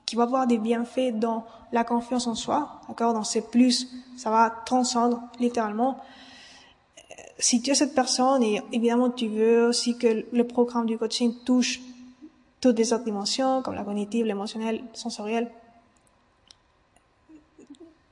qui 0.05 0.15
va 0.15 0.23
avoir 0.23 0.47
des 0.47 0.57
bienfaits 0.57 1.13
dans 1.13 1.45
la 1.71 1.83
confiance 1.83 2.25
en 2.27 2.35
soi, 2.35 2.81
d'accord, 2.87 3.13
dans 3.13 3.23
ses 3.23 3.41
plus, 3.41 3.87
ça 4.17 4.31
va 4.31 4.49
transcendre 4.65 5.21
littéralement. 5.39 5.99
Euh, 6.97 7.13
si 7.37 7.61
tu 7.61 7.69
es 7.71 7.75
cette 7.75 7.93
personne 7.93 8.41
et 8.43 8.61
évidemment 8.71 9.09
tu 9.09 9.27
veux 9.27 9.67
aussi 9.67 9.97
que 9.97 10.25
le 10.31 10.43
programme 10.45 10.85
du 10.85 10.97
coaching 10.97 11.33
touche 11.45 11.79
toutes 12.59 12.77
les 12.77 12.91
autres 12.91 13.05
dimensions, 13.05 13.61
comme 13.61 13.75
la 13.75 13.83
cognitive, 13.83 14.25
l'émotionnelle, 14.25 14.81
sensorielle, 14.93 15.49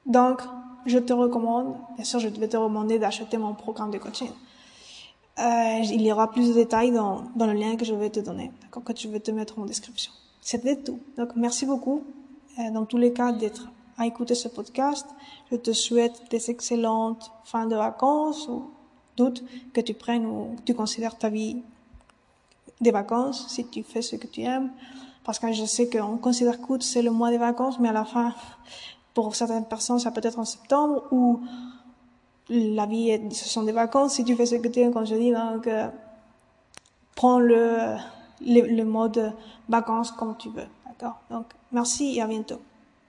donc 0.06 0.42
je 0.86 1.00
te 1.00 1.12
recommande, 1.12 1.76
bien 1.96 2.06
sûr 2.06 2.20
je 2.20 2.30
vais 2.30 2.48
te 2.48 2.56
recommander 2.56 2.98
d'acheter 2.98 3.38
mon 3.38 3.54
programme 3.54 3.92
de 3.92 3.98
coaching. 3.98 4.30
Euh, 5.40 5.80
il 5.84 6.02
y 6.02 6.12
aura 6.12 6.32
plus 6.32 6.50
de 6.50 6.54
détails 6.54 6.92
dans, 6.92 7.24
dans 7.36 7.46
le 7.46 7.54
lien 7.54 7.76
que 7.76 7.86
je 7.86 7.94
vais 7.94 8.10
te 8.10 8.20
donner, 8.20 8.52
d'accord, 8.62 8.84
que 8.84 8.94
je 8.96 9.08
vais 9.08 9.20
te 9.20 9.30
mettre 9.30 9.60
en 9.60 9.66
description. 9.66 10.12
C'était 10.42 10.76
tout. 10.78 11.00
Donc 11.16 11.36
merci 11.36 11.66
beaucoup, 11.66 12.04
euh, 12.58 12.72
dans 12.72 12.86
tous 12.86 12.98
les 12.98 13.14
cas, 13.14 13.32
d'être 13.32 13.68
à 13.98 14.08
écouter 14.08 14.34
ce 14.34 14.48
podcast. 14.48 15.06
Je 15.52 15.58
te 15.58 15.74
souhaite 15.74 16.22
des 16.32 16.50
excellentes 16.50 17.32
fins 17.44 17.68
de 17.68 17.76
vacances 17.76 18.48
ou 18.48 18.72
doute 19.16 19.44
que 19.74 19.82
tu 19.82 19.94
prennes 19.94 20.26
ou 20.26 20.56
que 20.58 20.62
tu 20.62 20.74
considères 20.74 21.18
ta 21.18 21.30
vie 21.30 21.62
des 22.82 22.92
vacances 22.92 23.48
si 23.50 23.66
tu 23.68 23.84
fais 23.84 24.02
ce 24.02 24.16
que 24.16 24.28
tu 24.28 24.42
aimes. 24.42 24.72
Parce 25.24 25.40
que 25.40 25.52
je 25.52 25.66
sais 25.66 25.90
qu'on 25.90 26.18
considère 26.18 26.62
qu'août 26.62 26.82
c'est 26.82 27.02
le 27.02 27.12
mois 27.12 27.30
des 27.30 27.38
vacances, 27.38 27.80
mais 27.80 27.90
à 27.90 27.94
la 27.94 28.06
fin, 28.06 28.34
pour 29.14 29.36
certaines 29.36 29.66
personnes, 29.66 30.00
ça 30.00 30.12
peut 30.12 30.22
être 30.24 30.40
en 30.40 30.46
septembre 30.46 31.04
ou 31.12 31.42
la 32.50 32.86
vie, 32.86 33.20
ce 33.32 33.48
sont 33.48 33.64
des 33.64 33.72
vacances 33.72 34.14
si 34.16 34.24
tu 34.24 34.36
fais 34.36 34.46
ce 34.46 34.56
que 34.56 34.68
tu 34.68 34.80
aimes, 34.80 34.94
comme 34.94 35.06
je 35.06 35.16
dis. 35.16 35.32
Donc, 35.32 35.68
euh, 35.68 35.90
prends 37.16 37.40
le, 37.40 37.96
le, 38.42 38.62
le 38.62 38.86
mode 38.86 39.34
vacances 39.68 40.12
comme 40.12 40.36
tu 40.38 40.50
veux. 40.50 40.68
D'accord? 40.86 41.20
Donc, 41.30 41.46
merci 41.72 42.16
et 42.18 42.22
à 42.22 42.28
bientôt. 42.28 42.62